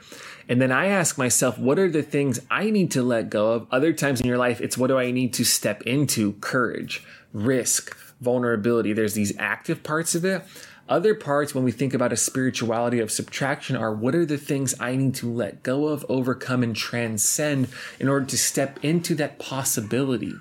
And 0.48 0.62
then 0.62 0.72
I 0.72 0.86
ask 0.86 1.18
myself, 1.18 1.58
what 1.58 1.78
are 1.78 1.90
the 1.90 2.02
things 2.02 2.40
I 2.50 2.70
need 2.70 2.90
to 2.92 3.02
let 3.02 3.28
go 3.28 3.52
of? 3.52 3.66
Other 3.70 3.92
times 3.92 4.22
in 4.22 4.26
your 4.26 4.38
life, 4.38 4.62
it's 4.62 4.78
what 4.78 4.86
do 4.86 4.96
I 4.96 5.10
need 5.10 5.34
to 5.34 5.44
step 5.44 5.82
into? 5.82 6.32
Courage, 6.34 7.04
risk, 7.34 7.94
vulnerability. 8.22 8.94
There's 8.94 9.12
these 9.12 9.36
active 9.38 9.82
parts 9.82 10.14
of 10.14 10.24
it. 10.24 10.42
Other 10.88 11.14
parts, 11.14 11.54
when 11.54 11.64
we 11.64 11.72
think 11.72 11.94
about 11.94 12.12
a 12.12 12.16
spirituality 12.16 12.98
of 12.98 13.10
subtraction, 13.10 13.76
are 13.76 13.94
what 13.94 14.14
are 14.14 14.26
the 14.26 14.38
things 14.38 14.74
I 14.80 14.96
need 14.96 15.14
to 15.16 15.32
let 15.32 15.62
go 15.62 15.86
of, 15.86 16.04
overcome, 16.08 16.62
and 16.62 16.74
transcend 16.74 17.68
in 18.00 18.08
order 18.08 18.26
to 18.26 18.38
step 18.38 18.78
into 18.82 19.14
that 19.14 19.38
possibility? 19.38 20.34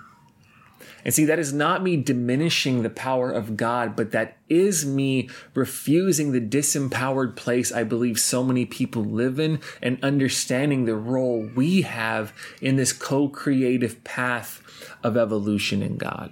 And 1.03 1.13
see, 1.13 1.25
that 1.25 1.39
is 1.39 1.51
not 1.51 1.83
me 1.83 1.97
diminishing 1.97 2.83
the 2.83 2.89
power 2.89 3.31
of 3.31 3.57
God, 3.57 3.95
but 3.95 4.11
that 4.11 4.37
is 4.49 4.85
me 4.85 5.29
refusing 5.53 6.31
the 6.31 6.41
disempowered 6.41 7.35
place 7.35 7.71
I 7.71 7.83
believe 7.83 8.19
so 8.19 8.43
many 8.43 8.65
people 8.65 9.03
live 9.03 9.39
in 9.39 9.59
and 9.81 10.03
understanding 10.03 10.85
the 10.85 10.95
role 10.95 11.49
we 11.55 11.81
have 11.81 12.33
in 12.61 12.75
this 12.75 12.93
co 12.93 13.29
creative 13.29 14.03
path 14.03 14.61
of 15.03 15.17
evolution 15.17 15.81
in 15.81 15.97
God. 15.97 16.31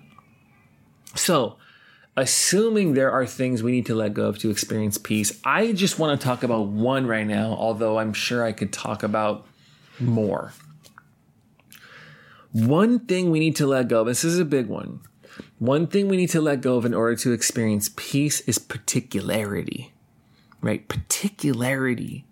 So, 1.16 1.58
assuming 2.20 2.94
there 2.94 3.12
are 3.12 3.26
things 3.26 3.64
we 3.64 3.72
need 3.72 3.86
to 3.88 3.96
let 3.96 4.14
go 4.14 4.28
of 4.28 4.38
to 4.40 4.50
experience 4.50 4.98
peace, 4.98 5.40
I 5.44 5.72
just 5.72 5.98
want 5.98 6.20
to 6.20 6.24
talk 6.24 6.44
about 6.44 6.68
one 6.68 7.08
right 7.08 7.26
now, 7.26 7.56
although 7.58 7.98
I'm 7.98 8.14
sure 8.14 8.44
I 8.44 8.52
could 8.52 8.74
talk 8.74 9.04
about 9.04 9.48
more. 10.00 10.54
One 12.52 13.00
thing 13.00 13.32
we 13.32 13.40
need 13.40 13.56
to 13.58 13.68
let 13.68 13.88
go 13.88 14.02
of, 14.02 14.08
this 14.08 14.24
is 14.24 14.40
a 14.40 14.46
big 14.46 14.68
one. 14.68 15.00
One 15.60 15.88
thing 15.88 16.08
we 16.08 16.18
need 16.18 16.30
to 16.32 16.42
let 16.42 16.62
go 16.62 16.78
of 16.78 16.86
in 16.86 16.94
order 16.94 17.16
to 17.18 17.32
experience 17.32 17.90
peace 17.96 18.42
is 18.42 18.58
particularity, 18.58 19.94
right? 20.62 20.88
Particularity 20.88 22.26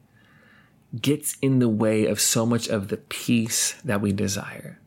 gets 0.99 1.37
in 1.41 1.59
the 1.59 1.69
way 1.69 2.05
of 2.05 2.19
so 2.19 2.45
much 2.45 2.67
of 2.67 2.87
the 2.87 2.97
peace 2.97 3.73
that 3.85 4.01
we 4.01 4.11
desire. 4.11 4.79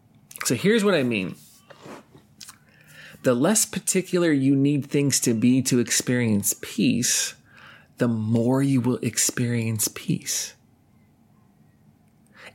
So 0.44 0.54
here's 0.54 0.84
what 0.84 0.94
I 0.94 1.02
mean. 1.02 1.36
The 3.22 3.34
less 3.34 3.66
particular 3.66 4.32
you 4.32 4.56
need 4.56 4.86
things 4.86 5.20
to 5.20 5.34
be 5.34 5.60
to 5.62 5.78
experience 5.78 6.54
peace, 6.60 7.34
the 7.98 8.08
more 8.08 8.62
you 8.62 8.80
will 8.80 8.98
experience 9.02 9.88
peace. 9.88 10.54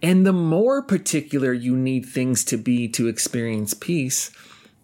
And 0.02 0.26
the 0.26 0.34
more 0.34 0.82
particular 0.82 1.54
you 1.54 1.76
need 1.76 2.06
things 2.06 2.44
to 2.46 2.58
be 2.58 2.88
to 2.90 3.08
experience 3.08 3.74
peace, 3.74 4.32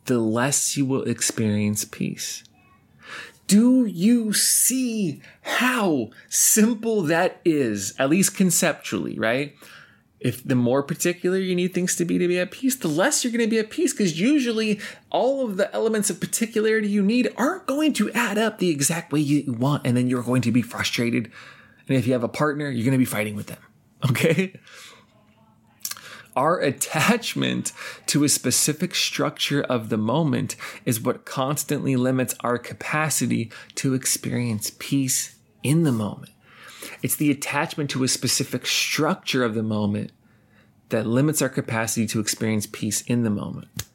the 0.06 0.20
less 0.20 0.78
you 0.78 0.86
will 0.86 1.04
experience 1.04 1.84
peace. 1.84 2.44
Do 3.48 3.86
you 3.86 4.34
see 4.34 5.22
how 5.42 6.12
simple 6.30 7.02
that 7.04 7.42
is, 7.44 7.94
at 8.00 8.10
least 8.10 8.36
conceptually, 8.36 9.18
right? 9.18 9.56
If 10.22 10.44
the 10.44 10.56
more 10.56 10.84
particular 10.84 11.40
you 11.40 11.56
need 11.56 11.74
things 11.74 11.96
to 11.96 12.06
be 12.06 12.20
to 12.20 12.28
be 12.28 12.38
at 12.38 12.52
peace, 12.52 12.76
the 12.76 12.88
less 12.88 13.24
you're 13.24 13.34
going 13.34 13.44
to 13.44 13.50
be 13.50 13.58
at 13.58 13.72
peace 13.72 13.92
because 13.92 14.20
usually 14.20 14.80
all 15.10 15.44
of 15.44 15.58
the 15.58 15.74
elements 15.74 16.12
of 16.12 16.20
particularity 16.20 16.88
you 16.88 17.02
need 17.02 17.34
aren't 17.38 17.66
going 17.66 17.92
to 17.94 18.12
add 18.12 18.38
up 18.38 18.60
the 18.60 18.70
exact 18.70 19.12
way 19.12 19.20
you 19.20 19.52
want. 19.52 19.86
And 19.86 19.98
then 19.98 20.08
you're 20.08 20.22
going 20.22 20.44
to 20.44 20.52
be 20.52 20.62
frustrated. 20.62 21.32
And 21.88 21.98
if 21.98 22.06
you 22.06 22.14
have 22.14 22.24
a 22.24 22.30
partner, 22.30 22.70
you're 22.70 22.86
going 22.86 22.92
to 22.92 23.00
be 23.00 23.06
fighting 23.06 23.36
with 23.36 23.48
them. 23.48 23.58
Okay. 24.10 24.54
Our 26.36 26.60
attachment 26.60 27.74
to 28.08 28.24
a 28.24 28.30
specific 28.30 28.96
structure 28.96 29.62
of 29.62 29.90
the 29.90 29.98
moment 29.98 30.56
is 30.86 31.02
what 31.02 31.26
constantly 31.26 31.96
limits 31.96 32.34
our 32.40 32.58
capacity 32.58 33.52
to 33.76 33.94
experience 33.94 34.72
peace 34.80 35.36
in 35.62 35.84
the 35.84 35.92
moment. 35.92 36.32
It's 37.02 37.16
the 37.16 37.32
attachment 37.32 37.90
to 37.92 38.04
a 38.04 38.08
specific 38.08 38.66
structure 38.66 39.44
of 39.44 39.56
the 39.56 39.64
moment 39.64 40.12
that 40.90 41.08
limits 41.08 41.42
our 41.42 41.50
capacity 41.50 42.06
to 42.08 42.20
experience 42.20 42.68
peace 42.68 43.02
in 43.02 43.24
the 43.24 43.30
moment. 43.30 43.86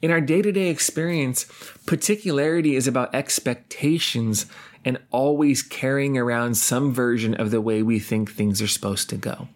In 0.00 0.12
our 0.12 0.20
day 0.20 0.42
to 0.42 0.52
day 0.52 0.68
experience, 0.68 1.46
particularity 1.84 2.76
is 2.76 2.86
about 2.86 3.14
expectations 3.14 4.46
and 4.84 4.98
always 5.10 5.62
carrying 5.62 6.16
around 6.16 6.56
some 6.56 6.94
version 6.94 7.34
of 7.34 7.50
the 7.50 7.60
way 7.60 7.82
we 7.82 7.98
think 7.98 8.30
things 8.30 8.62
are 8.62 8.68
supposed 8.68 9.10
to 9.10 9.16
go. 9.16 9.48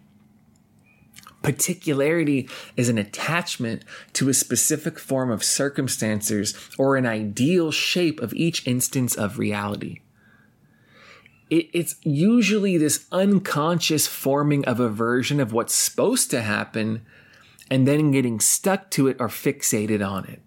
Particularity 1.41 2.49
is 2.77 2.87
an 2.87 2.97
attachment 2.97 3.83
to 4.13 4.29
a 4.29 4.33
specific 4.33 4.99
form 4.99 5.29
of 5.29 5.43
circumstances 5.43 6.53
or 6.77 6.95
an 6.95 7.05
ideal 7.05 7.71
shape 7.71 8.21
of 8.21 8.33
each 8.33 8.65
instance 8.67 9.15
of 9.15 9.39
reality. 9.39 9.99
It, 11.49 11.69
it's 11.73 11.95
usually 12.03 12.77
this 12.77 13.05
unconscious 13.11 14.07
forming 14.07 14.65
of 14.65 14.79
a 14.79 14.89
version 14.89 15.39
of 15.39 15.53
what's 15.53 15.75
supposed 15.75 16.31
to 16.31 16.41
happen 16.41 17.05
and 17.69 17.87
then 17.87 18.11
getting 18.11 18.39
stuck 18.39 18.89
to 18.91 19.07
it 19.07 19.17
or 19.19 19.27
fixated 19.27 20.07
on 20.07 20.25
it. 20.25 20.41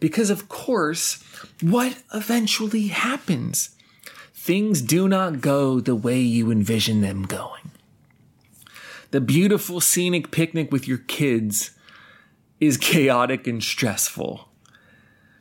Because, 0.00 0.30
of 0.30 0.48
course, 0.48 1.22
what 1.60 2.02
eventually 2.12 2.88
happens? 2.88 3.70
Things 4.34 4.82
do 4.82 5.08
not 5.08 5.40
go 5.40 5.80
the 5.80 5.94
way 5.94 6.20
you 6.20 6.50
envision 6.50 7.00
them 7.00 7.22
going. 7.22 7.70
The 9.10 9.20
beautiful 9.20 9.80
scenic 9.80 10.30
picnic 10.30 10.70
with 10.70 10.86
your 10.86 10.98
kids 10.98 11.70
is 12.60 12.76
chaotic 12.76 13.46
and 13.46 13.62
stressful. 13.62 14.48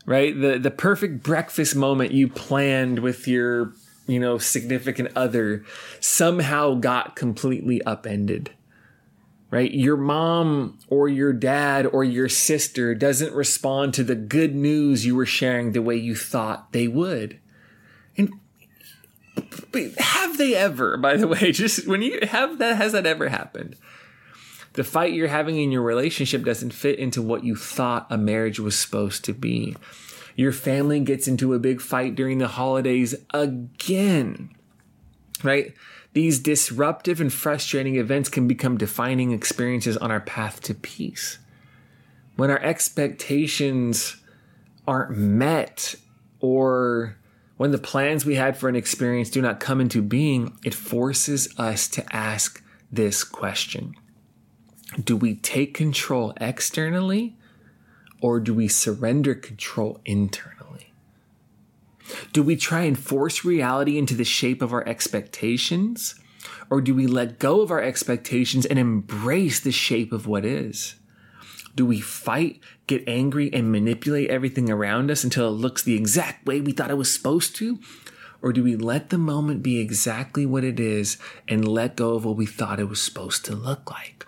Right? 0.05 0.39
The 0.39 0.57
the 0.57 0.72
perfect 0.72 1.22
breakfast 1.22 1.75
moment 1.75 2.12
you 2.12 2.29
planned 2.29 3.00
with 3.00 3.27
your, 3.27 3.74
you 4.08 4.20
know, 4.20 4.38
significant 4.38 5.10
other 5.16 5.64
somehow 6.00 6.76
got 6.76 7.16
completely 7.16 7.82
upended 7.84 8.52
right? 9.50 9.74
Your 9.74 9.98
mom 9.98 10.78
or 10.90 11.08
your 11.08 11.34
dad 11.34 11.86
or 11.86 12.04
your 12.04 12.30
sister 12.30 12.94
doesn't 12.94 13.34
respond 13.34 13.94
to 13.94 14.04
the 14.04 14.16
good 14.16 14.56
news 14.56 15.06
you 15.06 15.16
were 15.16 15.26
sharing 15.26 15.72
the 15.72 15.82
way 15.82 15.96
you 15.96 16.16
thought 16.16 16.72
they 16.74 16.88
would. 16.88 17.40
And 18.18 18.32
have 19.98 20.38
they 20.38 20.56
ever, 20.56 20.98
by 20.98 21.18
the 21.18 21.28
way, 21.28 21.52
just 21.54 21.88
when 21.88 22.02
you 22.02 22.20
have 22.24 22.58
that, 22.58 22.78
has 22.78 22.92
that 22.92 23.06
ever 23.06 23.30
happened? 23.30 23.76
The 24.74 24.84
fight 24.84 25.14
you're 25.14 25.28
having 25.28 25.58
in 25.58 25.72
your 25.72 25.82
relationship 25.82 26.44
doesn't 26.44 26.72
fit 26.72 27.00
into 27.00 27.22
what 27.22 27.44
you 27.44 27.56
thought 27.56 28.08
a 28.10 28.18
marriage 28.18 28.60
was 28.60 28.78
supposed 28.78 29.26
to 29.26 29.34
be. 29.34 29.76
Your 30.38 30.53
family 30.53 31.00
gets 31.00 31.27
into 31.27 31.56
a 31.56 31.60
big 31.60 31.82
fight 31.82 32.13
during 32.13 32.38
the 32.38 32.48
holidays 32.48 33.15
again, 33.34 34.51
right? 35.44 35.74
These 36.13 36.38
disruptive 36.38 37.20
and 37.20 37.34
frustrating 37.34 37.96
events 37.96 38.29
can 38.29 38.48
become 38.48 38.77
defining 38.77 39.32
experiences 39.32 39.98
on 39.98 40.12
our 40.12 40.20
path 40.20 40.62
to 40.62 40.75
peace. 40.75 41.39
When 42.36 42.51
our 42.51 42.62
expectations 42.62 44.17
aren't 44.88 45.17
met 45.17 45.96
or 46.39 47.17
when 47.58 47.72
the 47.72 47.79
plans 47.79 48.24
we 48.24 48.36
had 48.36 48.56
for 48.56 48.70
an 48.70 48.75
experience 48.75 49.32
do 49.32 49.41
not 49.41 49.60
come 49.60 49.82
into 49.82 50.03
being, 50.03 50.56
it 50.63 50.75
forces 50.75 51.51
us 51.58 51.88
to 51.89 52.15
ask 52.15 52.63
this 52.91 53.24
question 53.24 53.96
Do 55.03 55.17
we 55.17 55.34
take 55.34 55.74
control 55.74 56.36
externally 56.39 57.38
or 58.21 58.39
do 58.39 58.53
we 58.53 58.67
surrender 58.67 59.36
control 59.36 60.00
internally? 60.05 60.93
Do 62.34 62.41
we 62.43 62.56
try 62.56 62.82
and 62.82 62.97
force 62.97 63.43
reality 63.43 63.97
into 63.97 64.15
the 64.15 64.23
shape 64.23 64.62
of 64.62 64.73
our 64.73 64.88
expectations? 64.88 66.15
Or 66.69 66.82
do 66.82 66.93
we 66.93 67.08
let 67.08 67.39
go 67.39 67.62
of 67.62 67.71
our 67.71 67.82
expectations 67.82 68.65
and 68.65 68.80
embrace 68.80 69.60
the 69.60 69.71
shape 69.71 70.12
of 70.12 70.27
what 70.27 70.45
is? 70.45 70.95
Do 71.75 71.86
we 71.86 71.99
fight, 71.99 72.60
get 72.88 73.03
angry, 73.08 73.53
and 73.53 73.71
manipulate 73.71 74.30
everything 74.30 74.69
around 74.69 75.12
us 75.12 75.23
until 75.23 75.47
it 75.47 75.51
looks 75.51 75.84
the 75.84 75.95
exact 75.95 76.45
way 76.45 76.62
we 76.62 76.71
thought 76.71 76.91
it 76.91 76.97
was 76.97 77.13
supposed 77.13 77.56
to? 77.58 77.80
Or 78.41 78.53
do 78.53 78.63
we 78.63 78.75
let 78.75 79.10
the 79.10 79.17
moment 79.17 79.63
be 79.63 79.80
exactly 79.80 80.45
what 80.45 80.63
it 80.63 80.80
is 80.80 81.17
and 81.47 81.67
let 81.67 81.95
go 81.95 82.15
of 82.15 82.25
what 82.25 82.36
we 82.36 82.45
thought 82.45 82.80
it 82.80 82.89
was 82.89 83.01
supposed 83.01 83.45
to 83.45 83.56
look 83.56 83.89
like? 83.89 84.27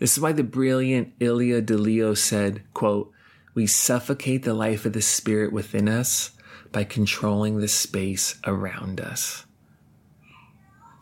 This 0.00 0.14
is 0.14 0.20
why 0.20 0.32
the 0.32 0.42
brilliant 0.42 1.12
Ilia 1.20 1.60
Delio 1.60 2.16
said, 2.16 2.62
quote, 2.72 3.12
we 3.54 3.66
suffocate 3.66 4.44
the 4.44 4.54
life 4.54 4.86
of 4.86 4.94
the 4.94 5.02
spirit 5.02 5.52
within 5.52 5.88
us 5.88 6.30
by 6.72 6.84
controlling 6.84 7.58
the 7.58 7.68
space 7.68 8.40
around 8.46 9.00
us. 9.00 9.44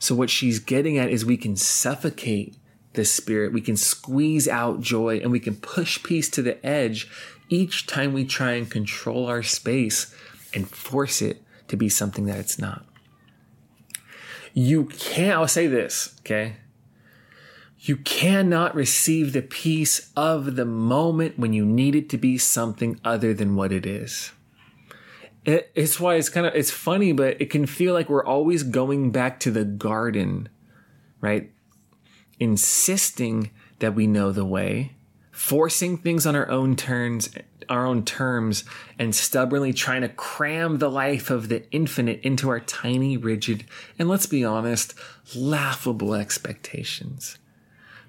So, 0.01 0.15
what 0.15 0.31
she's 0.31 0.59
getting 0.59 0.99
at 0.99 1.11
is 1.11 1.25
we 1.25 1.37
can 1.37 1.57
suffocate 1.57 2.57
the 2.95 3.05
spirit, 3.05 3.53
we 3.53 3.61
can 3.61 3.77
squeeze 3.77 4.49
out 4.49 4.81
joy, 4.81 5.19
and 5.19 5.31
we 5.31 5.41
can 5.41 5.57
push 5.57 6.03
peace 6.03 6.29
to 6.31 6.43
the 6.43 6.65
edge 6.67 7.09
each 7.49 7.87
time 7.87 8.13
we 8.13 8.25
try 8.25 8.53
and 8.53 8.69
control 8.69 9.27
our 9.27 9.43
space 9.43 10.13
and 10.53 10.69
force 10.69 11.23
it 11.23 11.43
to 11.69 11.77
be 11.77 11.89
something 11.89 12.27
that 12.27 12.39
it's 12.39 12.59
not. 12.59 12.85
You 14.55 14.87
can't, 14.87 15.39
I'll 15.39 15.49
say 15.49 15.69
this, 15.69 16.17
okay? 16.21 16.57
You 17.81 17.97
cannot 17.97 18.75
receive 18.75 19.33
the 19.33 19.43
peace 19.43 20.11
of 20.17 20.57
the 20.57 20.65
moment 20.65 21.39
when 21.39 21.53
you 21.53 21.65
need 21.65 21.95
it 21.95 22.09
to 22.11 22.19
be 22.19 22.37
something 22.37 23.01
other 23.05 23.33
than 23.33 23.55
what 23.55 23.71
it 23.71 23.87
is. 23.87 24.33
It's 25.45 26.01
why 26.01 26.17
it's 26.17 26.29
kind 26.29 26.47
of 26.47 26.55
it's 26.55 26.73
funny, 26.73 27.13
but 27.13 27.41
it 27.41 27.51
can 27.51 27.67
feel 27.67 27.95
like 27.95 28.09
we're 28.09 28.25
always 28.25 28.65
going 28.65 29.13
back 29.13 29.39
to 29.41 29.51
the 29.53 29.65
garden, 29.65 30.49
right? 31.21 31.53
Insisting 32.41 33.51
that 33.79 33.95
we 33.95 34.07
know 34.07 34.33
the 34.33 34.45
way, 34.45 34.97
forcing 35.31 35.97
things 35.97 36.27
on 36.27 36.35
our 36.35 36.51
own 36.51 36.75
turns, 36.75 37.31
our 37.69 37.87
own 37.87 38.05
terms, 38.05 38.65
and 38.99 39.15
stubbornly 39.15 39.73
trying 39.73 40.03
to 40.03 40.09
cram 40.09 40.79
the 40.79 40.91
life 40.91 41.31
of 41.31 41.49
the 41.49 41.71
infinite 41.71 42.21
into 42.23 42.49
our 42.49 42.61
tiny, 42.61 43.17
rigid, 43.17 43.65
and 43.99 44.09
let's 44.09 44.27
be 44.27 44.45
honest, 44.45 44.95
laughable 45.35 46.13
expectations. 46.13 47.39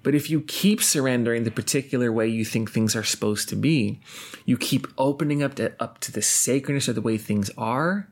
But 0.02 0.16
if 0.16 0.30
you 0.30 0.42
keep 0.42 0.82
surrendering 0.82 1.44
the 1.44 1.52
particular 1.52 2.12
way 2.12 2.28
you 2.28 2.46
think 2.46 2.72
things 2.72 2.96
are 2.96 3.04
supposed 3.04 3.50
to 3.50 3.56
be, 3.56 4.00
you 4.46 4.58
keep 4.58 4.88
opening 4.98 5.44
up 5.44 5.56
to, 5.56 5.74
up 5.80 6.00
to 6.02 6.12
the 6.12 6.22
sacredness 6.22 6.88
of 6.88 6.96
the 6.96 7.02
way 7.02 7.18
things 7.18 7.52
are, 7.58 8.08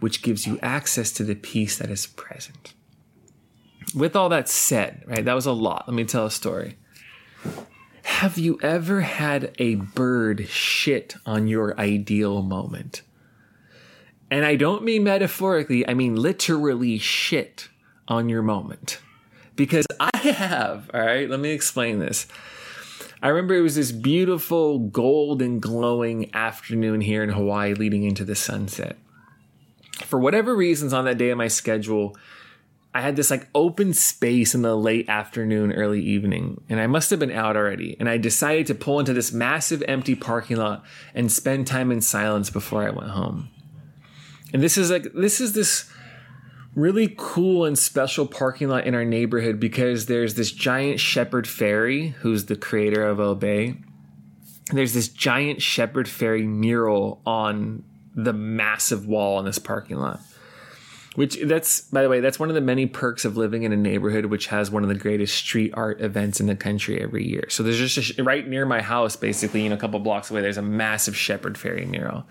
which 0.00 0.22
gives 0.22 0.46
you 0.46 0.58
access 0.60 1.12
to 1.12 1.24
the 1.24 1.36
peace 1.36 1.78
that 1.78 1.90
is 1.90 2.06
present. 2.06 2.74
With 3.94 4.16
all 4.16 4.28
that 4.30 4.48
said, 4.48 5.04
right, 5.06 5.24
that 5.24 5.34
was 5.34 5.46
a 5.46 5.52
lot. 5.52 5.84
Let 5.86 5.94
me 5.94 6.04
tell 6.04 6.26
a 6.26 6.30
story. 6.30 6.78
Have 8.02 8.36
you 8.36 8.58
ever 8.60 9.02
had 9.02 9.54
a 9.58 9.76
bird 9.76 10.48
shit 10.48 11.14
on 11.24 11.46
your 11.46 11.78
ideal 11.78 12.42
moment? 12.42 13.02
And 14.30 14.44
I 14.44 14.56
don't 14.56 14.82
mean 14.82 15.04
metaphorically, 15.04 15.86
I 15.86 15.94
mean 15.94 16.16
literally 16.16 16.98
shit 16.98 17.68
on 18.08 18.28
your 18.28 18.42
moment 18.42 18.98
because 19.56 19.86
I 20.00 20.16
have. 20.18 20.90
All 20.92 21.00
right, 21.00 21.28
let 21.28 21.40
me 21.40 21.50
explain 21.50 21.98
this. 21.98 22.26
I 23.22 23.28
remember 23.28 23.54
it 23.54 23.62
was 23.62 23.76
this 23.76 23.92
beautiful 23.92 24.78
golden 24.78 25.58
glowing 25.58 26.34
afternoon 26.34 27.00
here 27.00 27.22
in 27.22 27.30
Hawaii 27.30 27.72
leading 27.74 28.04
into 28.04 28.24
the 28.24 28.34
sunset. 28.34 28.98
For 30.02 30.18
whatever 30.18 30.54
reasons 30.54 30.92
on 30.92 31.06
that 31.06 31.16
day 31.16 31.30
of 31.30 31.38
my 31.38 31.48
schedule, 31.48 32.16
I 32.92 33.00
had 33.00 33.16
this 33.16 33.30
like 33.30 33.48
open 33.54 33.92
space 33.92 34.54
in 34.54 34.62
the 34.62 34.76
late 34.76 35.08
afternoon, 35.08 35.72
early 35.72 36.02
evening, 36.02 36.62
and 36.68 36.78
I 36.78 36.86
must 36.86 37.10
have 37.10 37.18
been 37.18 37.32
out 37.32 37.56
already. 37.56 37.96
And 37.98 38.08
I 38.08 38.18
decided 38.18 38.66
to 38.68 38.74
pull 38.74 39.00
into 39.00 39.12
this 39.12 39.32
massive 39.32 39.82
empty 39.88 40.14
parking 40.14 40.58
lot 40.58 40.84
and 41.14 41.32
spend 41.32 41.66
time 41.66 41.90
in 41.90 42.00
silence 42.00 42.50
before 42.50 42.86
I 42.86 42.90
went 42.90 43.10
home. 43.10 43.48
And 44.52 44.62
this 44.62 44.78
is 44.78 44.90
like, 44.90 45.12
this 45.12 45.40
is 45.40 45.54
this 45.54 45.90
really 46.74 47.14
cool 47.16 47.64
and 47.64 47.78
special 47.78 48.26
parking 48.26 48.68
lot 48.68 48.84
in 48.84 48.94
our 48.94 49.04
neighborhood 49.04 49.60
because 49.60 50.06
there's 50.06 50.34
this 50.34 50.50
giant 50.50 51.00
Shepard 51.00 51.46
Fairey, 51.46 52.12
who's 52.14 52.46
the 52.46 52.56
creator 52.56 53.06
of 53.06 53.20
Obey. 53.20 53.76
There's 54.72 54.94
this 54.94 55.08
giant 55.08 55.62
Shepard 55.62 56.06
Fairey 56.06 56.46
mural 56.46 57.20
on 57.26 57.84
the 58.14 58.32
massive 58.32 59.06
wall 59.06 59.38
in 59.38 59.44
this 59.44 59.58
parking 59.58 59.98
lot. 59.98 60.20
Which 61.14 61.38
that's 61.44 61.82
by 61.82 62.02
the 62.02 62.08
way, 62.08 62.18
that's 62.18 62.40
one 62.40 62.48
of 62.48 62.56
the 62.56 62.60
many 62.60 62.86
perks 62.86 63.24
of 63.24 63.36
living 63.36 63.62
in 63.62 63.72
a 63.72 63.76
neighborhood 63.76 64.26
which 64.26 64.48
has 64.48 64.72
one 64.72 64.82
of 64.82 64.88
the 64.88 64.96
greatest 64.96 65.36
street 65.36 65.72
art 65.74 66.00
events 66.00 66.40
in 66.40 66.48
the 66.48 66.56
country 66.56 67.00
every 67.00 67.24
year. 67.24 67.44
So 67.50 67.62
there's 67.62 67.78
just 67.78 68.18
a, 68.18 68.24
right 68.24 68.46
near 68.48 68.66
my 68.66 68.82
house, 68.82 69.14
basically, 69.14 69.62
you 69.62 69.68
know, 69.68 69.76
a 69.76 69.78
couple 69.78 70.00
blocks 70.00 70.32
away, 70.32 70.40
there's 70.40 70.56
a 70.56 70.62
massive 70.62 71.16
Shepard 71.16 71.54
Fairey 71.54 71.88
mural. 71.88 72.26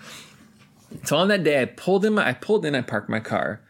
So 1.06 1.16
on 1.16 1.30
that 1.30 1.46
day, 1.46 1.62
I 1.62 1.66
pulled 1.66 2.04
in, 2.04 2.16
my, 2.16 2.28
I 2.28 2.34
pulled 2.34 2.66
in, 2.66 2.76
I 2.76 2.82
parked 2.82 3.10
my 3.10 3.22
car, 3.22 3.62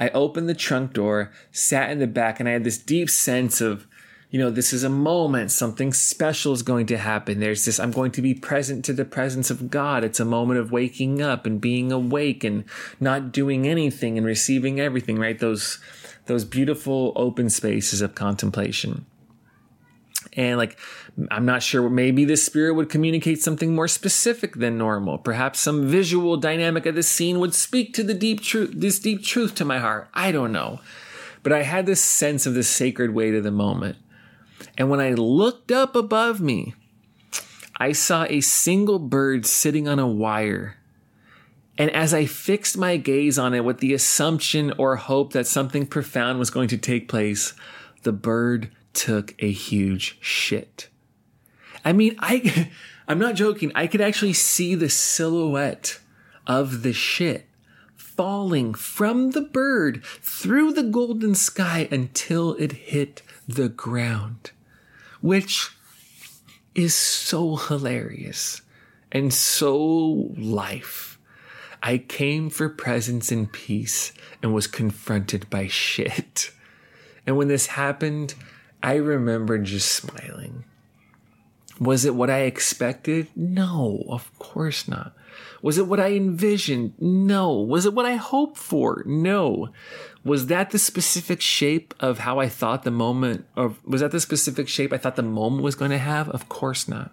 I 0.00 0.08
opened 0.10 0.48
the 0.48 0.54
trunk 0.54 0.92
door, 0.92 1.32
sat 1.50 1.90
in 1.90 1.98
the 1.98 2.06
back, 2.06 2.40
and 2.40 2.48
I 2.48 2.52
had 2.52 2.64
this 2.64 2.78
deep 2.78 3.10
sense 3.10 3.60
of, 3.60 3.86
you 4.30 4.38
know, 4.38 4.50
this 4.50 4.72
is 4.72 4.82
a 4.82 4.88
moment, 4.88 5.50
something 5.50 5.92
special 5.92 6.52
is 6.52 6.62
going 6.62 6.86
to 6.86 6.98
happen. 6.98 7.40
There's 7.40 7.64
this, 7.64 7.78
I'm 7.78 7.92
going 7.92 8.12
to 8.12 8.22
be 8.22 8.34
present 8.34 8.84
to 8.86 8.92
the 8.92 9.04
presence 9.04 9.50
of 9.50 9.70
God. 9.70 10.04
It's 10.04 10.20
a 10.20 10.24
moment 10.24 10.58
of 10.58 10.72
waking 10.72 11.20
up 11.20 11.44
and 11.44 11.60
being 11.60 11.92
awake 11.92 12.42
and 12.42 12.64
not 12.98 13.32
doing 13.32 13.66
anything 13.66 14.16
and 14.16 14.26
receiving 14.26 14.80
everything, 14.80 15.18
right? 15.18 15.38
Those, 15.38 15.78
those 16.26 16.44
beautiful 16.44 17.12
open 17.14 17.50
spaces 17.50 18.00
of 18.00 18.14
contemplation. 18.14 19.04
And 20.34 20.56
like, 20.56 20.78
I'm 21.30 21.44
not 21.44 21.62
sure, 21.62 21.90
maybe 21.90 22.24
the 22.24 22.36
spirit 22.36 22.74
would 22.74 22.88
communicate 22.88 23.42
something 23.42 23.74
more 23.74 23.88
specific 23.88 24.56
than 24.56 24.78
normal. 24.78 25.18
Perhaps 25.18 25.60
some 25.60 25.86
visual 25.86 26.36
dynamic 26.38 26.86
of 26.86 26.94
the 26.94 27.02
scene 27.02 27.38
would 27.40 27.54
speak 27.54 27.92
to 27.94 28.02
the 28.02 28.14
deep 28.14 28.40
truth, 28.40 28.72
this 28.74 28.98
deep 28.98 29.22
truth 29.22 29.54
to 29.56 29.64
my 29.64 29.78
heart. 29.78 30.08
I 30.14 30.32
don't 30.32 30.52
know. 30.52 30.80
But 31.42 31.52
I 31.52 31.62
had 31.62 31.86
this 31.86 32.00
sense 32.00 32.46
of 32.46 32.54
the 32.54 32.62
sacred 32.62 33.12
weight 33.14 33.34
of 33.34 33.44
the 33.44 33.50
moment. 33.50 33.98
And 34.78 34.88
when 34.88 35.00
I 35.00 35.12
looked 35.12 35.70
up 35.70 35.94
above 35.94 36.40
me, 36.40 36.74
I 37.76 37.92
saw 37.92 38.24
a 38.24 38.40
single 38.40 38.98
bird 38.98 39.44
sitting 39.44 39.88
on 39.88 39.98
a 39.98 40.06
wire. 40.06 40.76
And 41.76 41.90
as 41.90 42.14
I 42.14 42.26
fixed 42.26 42.78
my 42.78 42.96
gaze 42.96 43.38
on 43.38 43.54
it 43.54 43.64
with 43.64 43.78
the 43.78 43.92
assumption 43.92 44.72
or 44.78 44.96
hope 44.96 45.32
that 45.32 45.46
something 45.46 45.86
profound 45.86 46.38
was 46.38 46.50
going 46.50 46.68
to 46.68 46.78
take 46.78 47.08
place, 47.08 47.54
the 48.02 48.12
bird 48.12 48.70
took 48.94 49.34
a 49.38 49.50
huge 49.50 50.18
shit. 50.20 50.88
I 51.84 51.92
mean, 51.92 52.16
I, 52.18 52.70
I'm 53.08 53.18
not 53.18 53.34
joking. 53.34 53.72
I 53.74 53.86
could 53.86 54.00
actually 54.00 54.32
see 54.32 54.74
the 54.74 54.88
silhouette 54.88 55.98
of 56.46 56.82
the 56.82 56.92
shit 56.92 57.46
falling 57.96 58.74
from 58.74 59.30
the 59.30 59.40
bird 59.40 60.04
through 60.04 60.72
the 60.72 60.82
golden 60.82 61.34
sky 61.34 61.88
until 61.90 62.54
it 62.54 62.72
hit 62.72 63.22
the 63.48 63.68
ground, 63.68 64.50
which 65.20 65.70
is 66.74 66.94
so 66.94 67.56
hilarious 67.56 68.62
and 69.10 69.32
so 69.32 70.32
life. 70.36 71.18
I 71.82 71.98
came 71.98 72.48
for 72.48 72.68
presence 72.68 73.32
and 73.32 73.52
peace 73.52 74.12
and 74.42 74.54
was 74.54 74.66
confronted 74.66 75.50
by 75.50 75.66
shit. 75.66 76.52
And 77.26 77.36
when 77.36 77.48
this 77.48 77.66
happened, 77.66 78.34
I 78.82 78.96
remember 78.96 79.58
just 79.58 79.92
smiling. 79.92 80.64
Was 81.78 82.04
it 82.04 82.14
what 82.14 82.30
I 82.30 82.40
expected? 82.40 83.28
No, 83.34 84.04
of 84.08 84.36
course 84.38 84.86
not. 84.86 85.14
Was 85.62 85.78
it 85.78 85.86
what 85.86 86.00
I 86.00 86.12
envisioned? 86.12 86.94
No. 87.00 87.52
Was 87.52 87.86
it 87.86 87.94
what 87.94 88.06
I 88.06 88.16
hoped 88.16 88.58
for? 88.58 89.02
No. 89.06 89.70
Was 90.24 90.46
that 90.46 90.70
the 90.70 90.78
specific 90.78 91.40
shape 91.40 91.94
of 92.00 92.20
how 92.20 92.38
I 92.38 92.48
thought 92.48 92.82
the 92.82 92.90
moment, 92.90 93.46
or 93.56 93.74
was 93.84 94.00
that 94.00 94.10
the 94.10 94.20
specific 94.20 94.68
shape 94.68 94.92
I 94.92 94.98
thought 94.98 95.16
the 95.16 95.22
moment 95.22 95.62
was 95.62 95.74
going 95.74 95.90
to 95.92 95.98
have? 95.98 96.28
Of 96.30 96.48
course 96.48 96.88
not. 96.88 97.12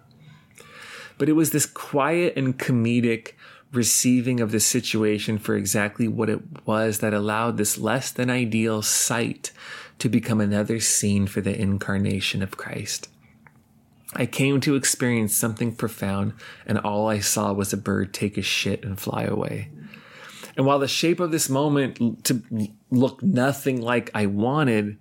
But 1.18 1.28
it 1.28 1.32
was 1.32 1.50
this 1.50 1.66
quiet 1.66 2.34
and 2.36 2.58
comedic 2.58 3.32
receiving 3.72 4.40
of 4.40 4.50
the 4.50 4.60
situation 4.60 5.38
for 5.38 5.56
exactly 5.56 6.08
what 6.08 6.28
it 6.28 6.40
was 6.66 6.98
that 6.98 7.14
allowed 7.14 7.56
this 7.56 7.78
less 7.78 8.10
than 8.10 8.28
ideal 8.30 8.82
sight 8.82 9.52
to 10.00 10.08
become 10.08 10.40
another 10.40 10.80
scene 10.80 11.26
for 11.26 11.40
the 11.40 11.58
incarnation 11.58 12.42
of 12.42 12.56
Christ. 12.56 13.08
I 14.14 14.26
came 14.26 14.60
to 14.62 14.74
experience 14.74 15.34
something 15.34 15.74
profound, 15.74 16.32
and 16.66 16.78
all 16.78 17.08
I 17.08 17.20
saw 17.20 17.52
was 17.52 17.72
a 17.72 17.76
bird 17.76 18.12
take 18.12 18.36
a 18.36 18.42
shit 18.42 18.84
and 18.84 18.98
fly 18.98 19.22
away. 19.22 19.70
And 20.56 20.66
while 20.66 20.80
the 20.80 20.88
shape 20.88 21.20
of 21.20 21.30
this 21.30 21.48
moment 21.48 22.24
to 22.24 22.42
look 22.90 23.22
nothing 23.22 23.80
like 23.80 24.10
I 24.14 24.26
wanted, 24.26 24.98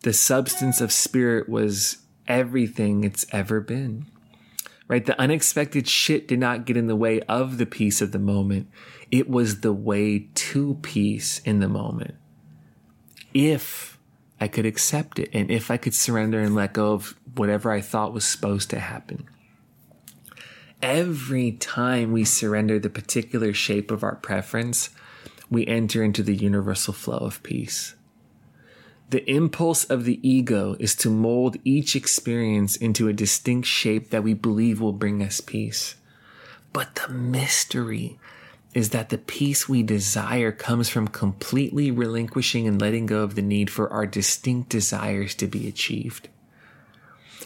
the 0.00 0.12
substance 0.12 0.80
of 0.80 0.90
spirit 0.90 1.48
was 1.48 1.98
everything 2.26 3.04
it's 3.04 3.24
ever 3.30 3.60
been. 3.60 4.06
Right? 4.88 5.06
The 5.06 5.18
unexpected 5.20 5.86
shit 5.86 6.26
did 6.26 6.40
not 6.40 6.66
get 6.66 6.76
in 6.76 6.88
the 6.88 6.96
way 6.96 7.20
of 7.22 7.58
the 7.58 7.66
peace 7.66 8.02
of 8.02 8.12
the 8.12 8.18
moment. 8.18 8.68
It 9.10 9.28
was 9.28 9.60
the 9.60 9.72
way 9.72 10.28
to 10.34 10.78
peace 10.82 11.38
in 11.44 11.60
the 11.60 11.68
moment. 11.68 12.16
If 13.32 13.91
I 14.42 14.48
could 14.48 14.66
accept 14.66 15.20
it 15.20 15.30
and 15.32 15.52
if 15.52 15.70
I 15.70 15.76
could 15.76 15.94
surrender 15.94 16.40
and 16.40 16.52
let 16.52 16.72
go 16.72 16.94
of 16.94 17.14
whatever 17.36 17.70
I 17.70 17.80
thought 17.80 18.12
was 18.12 18.24
supposed 18.24 18.70
to 18.70 18.80
happen. 18.80 19.28
Every 20.82 21.52
time 21.52 22.10
we 22.10 22.24
surrender 22.24 22.80
the 22.80 22.90
particular 22.90 23.52
shape 23.52 23.92
of 23.92 24.02
our 24.02 24.16
preference, 24.16 24.90
we 25.48 25.64
enter 25.68 26.02
into 26.02 26.24
the 26.24 26.34
universal 26.34 26.92
flow 26.92 27.18
of 27.18 27.40
peace. 27.44 27.94
The 29.10 29.24
impulse 29.30 29.84
of 29.84 30.02
the 30.02 30.18
ego 30.28 30.74
is 30.80 30.96
to 30.96 31.08
mold 31.08 31.58
each 31.64 31.94
experience 31.94 32.74
into 32.74 33.06
a 33.06 33.12
distinct 33.12 33.68
shape 33.68 34.10
that 34.10 34.24
we 34.24 34.34
believe 34.34 34.80
will 34.80 34.92
bring 34.92 35.22
us 35.22 35.40
peace. 35.40 35.94
But 36.72 36.96
the 36.96 37.12
mystery 37.12 38.18
is 38.74 38.90
that 38.90 39.10
the 39.10 39.18
peace 39.18 39.68
we 39.68 39.82
desire 39.82 40.50
comes 40.50 40.88
from 40.88 41.08
completely 41.08 41.90
relinquishing 41.90 42.66
and 42.66 42.80
letting 42.80 43.06
go 43.06 43.22
of 43.22 43.34
the 43.34 43.42
need 43.42 43.70
for 43.70 43.90
our 43.92 44.06
distinct 44.06 44.70
desires 44.70 45.34
to 45.34 45.46
be 45.46 45.68
achieved. 45.68 46.28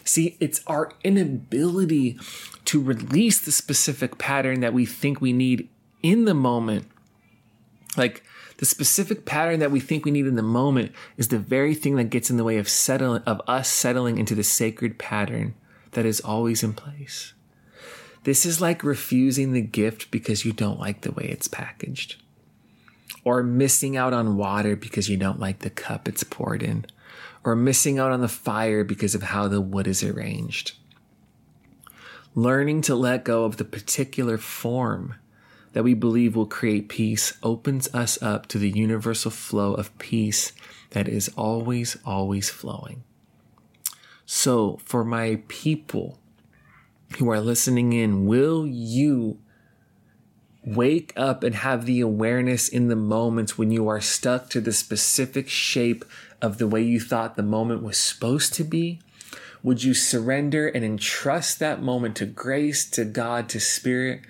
See, 0.05 0.37
it's 0.39 0.61
our 0.67 0.93
inability 1.03 2.17
to 2.65 2.81
release 2.81 3.41
the 3.41 3.51
specific 3.51 4.17
pattern 4.17 4.61
that 4.61 4.73
we 4.73 4.85
think 4.85 5.19
we 5.19 5.33
need 5.33 5.67
in 6.01 6.23
the 6.23 6.33
moment. 6.33 6.87
Like 7.97 8.23
the 8.57 8.65
specific 8.65 9.25
pattern 9.25 9.59
that 9.59 9.71
we 9.71 9.81
think 9.81 10.05
we 10.05 10.11
need 10.11 10.27
in 10.27 10.35
the 10.35 10.43
moment 10.43 10.93
is 11.17 11.27
the 11.27 11.39
very 11.39 11.75
thing 11.75 11.97
that 11.97 12.05
gets 12.05 12.29
in 12.29 12.37
the 12.37 12.43
way 12.45 12.57
of 12.57 12.69
settling 12.69 13.21
of 13.23 13.41
us 13.47 13.69
settling 13.69 14.17
into 14.17 14.33
the 14.33 14.43
sacred 14.43 14.97
pattern 14.97 15.55
that 15.91 16.05
is 16.05 16.21
always 16.21 16.63
in 16.63 16.73
place. 16.73 17.33
This 18.27 18.45
is 18.45 18.59
like 18.59 18.83
refusing 18.83 19.53
the 19.53 19.61
gift 19.61 20.11
because 20.11 20.43
you 20.43 20.51
don't 20.51 20.81
like 20.81 20.99
the 20.99 21.13
way 21.13 21.29
it's 21.29 21.47
packaged, 21.47 22.17
or 23.23 23.41
missing 23.41 23.95
out 23.95 24.11
on 24.11 24.35
water 24.35 24.75
because 24.75 25.07
you 25.07 25.15
don't 25.15 25.39
like 25.39 25.59
the 25.59 25.69
cup 25.69 26.09
it's 26.09 26.25
poured 26.25 26.61
in, 26.61 26.85
or 27.45 27.55
missing 27.55 27.97
out 27.97 28.11
on 28.11 28.19
the 28.19 28.27
fire 28.27 28.83
because 28.83 29.15
of 29.15 29.23
how 29.23 29.47
the 29.47 29.61
wood 29.61 29.87
is 29.87 30.03
arranged. 30.03 30.73
Learning 32.35 32.81
to 32.81 32.95
let 32.95 33.23
go 33.23 33.45
of 33.45 33.55
the 33.55 33.63
particular 33.63 34.37
form 34.37 35.15
that 35.71 35.83
we 35.85 35.93
believe 35.93 36.35
will 36.35 36.45
create 36.45 36.89
peace 36.89 37.31
opens 37.43 37.87
us 37.95 38.21
up 38.21 38.45
to 38.47 38.57
the 38.57 38.71
universal 38.71 39.31
flow 39.31 39.73
of 39.73 39.97
peace 39.99 40.51
that 40.89 41.07
is 41.07 41.29
always, 41.37 41.95
always 42.03 42.49
flowing. 42.49 43.05
So, 44.25 44.81
for 44.83 45.05
my 45.05 45.41
people, 45.47 46.19
who 47.17 47.29
are 47.29 47.39
listening 47.39 47.93
in, 47.93 48.25
will 48.25 48.67
you 48.67 49.39
wake 50.65 51.13
up 51.15 51.43
and 51.43 51.55
have 51.55 51.85
the 51.85 52.01
awareness 52.01 52.67
in 52.67 52.89
the 52.89 52.95
moments 52.95 53.57
when 53.57 53.71
you 53.71 53.87
are 53.87 54.01
stuck 54.01 54.49
to 54.49 54.59
the 54.59 54.73
specific 54.73 55.47
shape 55.47 56.03
of 56.41 56.57
the 56.57 56.67
way 56.67 56.81
you 56.81 56.99
thought 56.99 57.35
the 57.35 57.43
moment 57.43 57.81
was 57.81 57.97
supposed 57.97 58.53
to 58.53 58.63
be? 58.63 58.99
Would 59.63 59.83
you 59.83 59.93
surrender 59.93 60.67
and 60.67 60.83
entrust 60.83 61.59
that 61.59 61.81
moment 61.81 62.17
to 62.17 62.25
grace, 62.25 62.87
to 62.91 63.05
God, 63.05 63.49
to 63.49 63.59
Spirit? 63.59 64.21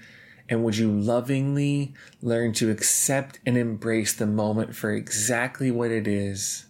And 0.48 0.63
would 0.63 0.78
you 0.78 0.90
lovingly 0.90 1.94
learn 2.22 2.54
to 2.54 2.72
accept 2.72 3.40
and 3.46 3.58
embrace 3.58 4.13
the 4.13 4.28
moment 4.28 4.76
for 4.76 4.92
exactly 4.92 5.72
what 5.72 5.92
it 5.92 6.08
is? 6.08 6.68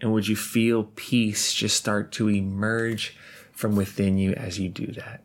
And 0.00 0.12
would 0.12 0.28
you 0.28 0.36
feel 0.36 0.90
peace 0.94 1.52
just 1.52 1.76
start 1.76 2.12
to 2.12 2.28
emerge 2.28 3.16
from 3.52 3.76
within 3.76 4.18
you 4.18 4.32
as 4.34 4.58
you 4.58 4.68
do 4.68 4.86
that? 4.92 5.22